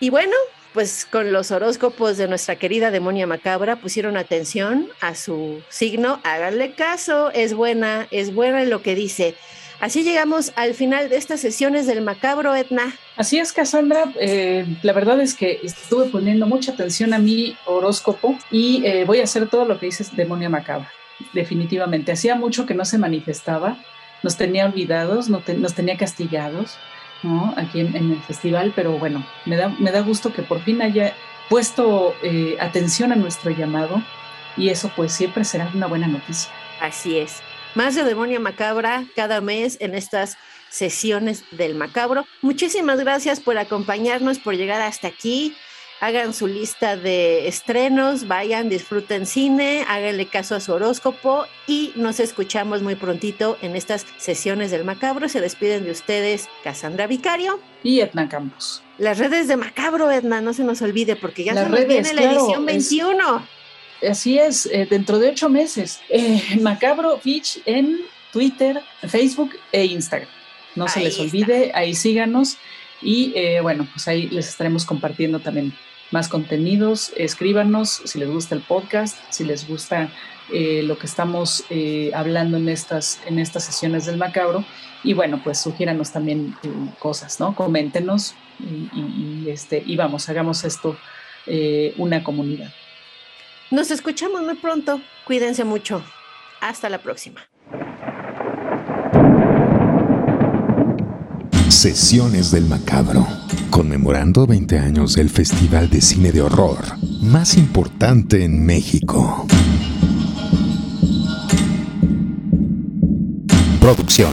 Y 0.00 0.10
bueno, 0.10 0.34
pues 0.74 1.06
con 1.10 1.32
los 1.32 1.50
horóscopos 1.50 2.16
de 2.18 2.28
nuestra 2.28 2.56
querida 2.56 2.90
demonia 2.90 3.26
macabra 3.26 3.76
pusieron 3.76 4.16
atención 4.16 4.88
a 5.00 5.14
su 5.14 5.60
signo, 5.68 6.20
háganle 6.22 6.72
caso, 6.72 7.30
es 7.32 7.54
buena, 7.54 8.06
es 8.10 8.32
buena 8.32 8.62
en 8.62 8.70
lo 8.70 8.82
que 8.82 8.94
dice. 8.94 9.34
Así 9.80 10.02
llegamos 10.02 10.52
al 10.56 10.74
final 10.74 11.08
de 11.08 11.16
estas 11.16 11.40
sesiones 11.40 11.86
del 11.86 12.02
macabro, 12.02 12.54
Etna. 12.54 12.94
Así 13.16 13.38
es, 13.38 13.52
Cassandra. 13.52 14.12
Eh, 14.20 14.66
la 14.82 14.92
verdad 14.92 15.20
es 15.20 15.34
que 15.34 15.60
estuve 15.62 16.06
poniendo 16.06 16.46
mucha 16.46 16.72
atención 16.72 17.14
a 17.14 17.18
mi 17.18 17.56
horóscopo 17.64 18.36
y 18.50 18.84
eh, 18.84 19.04
voy 19.04 19.20
a 19.20 19.24
hacer 19.24 19.48
todo 19.48 19.64
lo 19.64 19.78
que 19.78 19.86
dices 19.86 20.14
demonia 20.16 20.48
macabra. 20.48 20.92
Definitivamente. 21.32 22.12
Hacía 22.12 22.34
mucho 22.34 22.66
que 22.66 22.74
no 22.74 22.84
se 22.84 22.98
manifestaba, 22.98 23.78
nos 24.24 24.36
tenía 24.36 24.66
olvidados, 24.66 25.28
nos 25.28 25.74
tenía 25.74 25.96
castigados 25.96 26.76
aquí 27.56 27.80
en, 27.80 27.94
el 27.94 28.22
festival, 28.22 28.72
pero 28.74 28.98
bueno, 28.98 29.26
me 29.44 29.56
da, 29.56 29.68
me 29.68 29.90
da 29.90 30.00
gusto 30.00 30.32
que 30.32 30.42
por 30.42 30.62
fin 30.62 30.82
haya 30.82 31.14
puesto 31.48 32.14
eh, 32.22 32.56
atención 32.60 33.12
a 33.12 33.16
nuestro 33.16 33.50
llamado 33.50 34.02
y 34.56 34.68
eso 34.68 34.90
pues 34.94 35.12
siempre 35.12 35.44
será 35.44 35.70
una 35.74 35.86
buena 35.86 36.06
noticia. 36.06 36.50
Así 36.80 37.18
es. 37.18 37.42
Más 37.74 37.94
de 37.94 38.04
Demonia 38.04 38.40
Macabra 38.40 39.04
cada 39.14 39.40
mes 39.40 39.76
en 39.80 39.94
estas 39.94 40.36
sesiones 40.68 41.44
del 41.50 41.74
Macabro. 41.74 42.26
Muchísimas 42.42 42.98
gracias 43.00 43.40
por 43.40 43.58
acompañarnos, 43.58 44.38
por 44.38 44.54
llegar 44.54 44.80
hasta 44.80 45.08
aquí 45.08 45.54
hagan 46.00 46.32
su 46.32 46.46
lista 46.46 46.96
de 46.96 47.48
estrenos, 47.48 48.28
vayan, 48.28 48.68
disfruten 48.68 49.26
cine, 49.26 49.84
háganle 49.88 50.26
caso 50.26 50.54
a 50.54 50.60
su 50.60 50.72
horóscopo 50.72 51.46
y 51.66 51.92
nos 51.96 52.20
escuchamos 52.20 52.82
muy 52.82 52.94
prontito 52.94 53.58
en 53.62 53.76
estas 53.76 54.06
sesiones 54.16 54.70
del 54.70 54.84
Macabro. 54.84 55.28
Se 55.28 55.40
despiden 55.40 55.84
de 55.84 55.90
ustedes 55.90 56.48
Cassandra 56.62 57.06
Vicario 57.06 57.60
y 57.82 58.00
Edna 58.00 58.28
Campos. 58.28 58.82
Las 58.98 59.18
redes 59.18 59.48
de 59.48 59.56
Macabro, 59.56 60.10
Edna, 60.10 60.40
no 60.40 60.52
se 60.52 60.64
nos 60.64 60.82
olvide 60.82 61.16
porque 61.16 61.44
ya 61.44 61.54
se 61.54 61.84
viene 61.86 62.14
la 62.14 62.32
edición 62.32 62.66
21. 62.66 63.46
así 64.08 64.38
es, 64.38 64.66
eh, 64.66 64.86
dentro 64.88 65.18
de 65.18 65.30
ocho 65.30 65.48
meses. 65.48 66.00
Eh, 66.08 66.58
Macabro 66.60 67.18
Fitch 67.18 67.60
en 67.64 67.98
Twitter, 68.32 68.80
Facebook 69.06 69.56
e 69.72 69.84
Instagram. 69.86 70.28
No 70.74 70.86
se 70.86 71.00
les 71.00 71.18
olvide, 71.18 71.72
ahí 71.74 71.94
síganos. 71.94 72.56
Y 73.00 73.32
eh, 73.36 73.60
bueno, 73.60 73.86
pues 73.92 74.06
ahí 74.08 74.28
les 74.28 74.48
estaremos 74.48 74.84
compartiendo 74.84 75.38
también 75.38 75.72
más 76.10 76.28
contenidos, 76.28 77.12
escríbanos 77.16 78.02
si 78.04 78.18
les 78.18 78.28
gusta 78.28 78.54
el 78.54 78.62
podcast, 78.62 79.16
si 79.30 79.44
les 79.44 79.68
gusta 79.68 80.10
eh, 80.50 80.82
lo 80.82 80.98
que 80.98 81.06
estamos 81.06 81.64
eh, 81.68 82.10
hablando 82.14 82.56
en 82.56 82.68
estas, 82.68 83.20
en 83.26 83.38
estas 83.38 83.64
sesiones 83.64 84.06
del 84.06 84.16
macabro. 84.16 84.64
Y 85.04 85.12
bueno, 85.12 85.40
pues 85.44 85.58
sugiéranos 85.58 86.10
también 86.10 86.56
eh, 86.62 86.68
cosas, 86.98 87.38
¿no? 87.38 87.54
Coméntenos 87.54 88.34
y, 88.58 89.48
este, 89.48 89.82
y 89.86 89.96
vamos, 89.96 90.28
hagamos 90.28 90.64
esto 90.64 90.96
una 91.96 92.22
comunidad. 92.22 92.70
Nos 93.70 93.90
escuchamos 93.90 94.42
muy 94.42 94.56
pronto. 94.56 95.00
Cuídense 95.24 95.64
mucho. 95.64 96.04
Hasta 96.60 96.90
la 96.90 96.98
próxima. 96.98 97.48
Sesiones 101.78 102.50
del 102.50 102.64
Macabro, 102.64 103.24
conmemorando 103.70 104.48
20 104.48 104.80
años 104.80 105.14
del 105.14 105.30
Festival 105.30 105.88
de 105.88 106.00
Cine 106.00 106.32
de 106.32 106.42
Horror 106.42 106.98
más 107.22 107.56
importante 107.56 108.42
en 108.42 108.66
México. 108.66 109.46
Producción. 113.80 114.32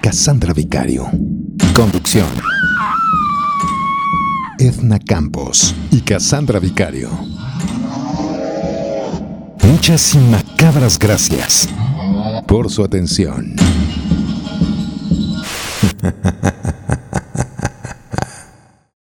Cassandra 0.00 0.54
Vicario. 0.54 1.10
Conducción. 1.74 2.28
Edna 4.60 5.00
Campos 5.00 5.74
y 5.90 6.00
Cassandra 6.02 6.60
Vicario. 6.60 7.10
Muchas 9.64 10.14
y 10.14 10.18
Macabras 10.18 10.96
gracias 10.96 11.68
por 12.46 12.70
su 12.70 12.84
atención. 12.84 13.56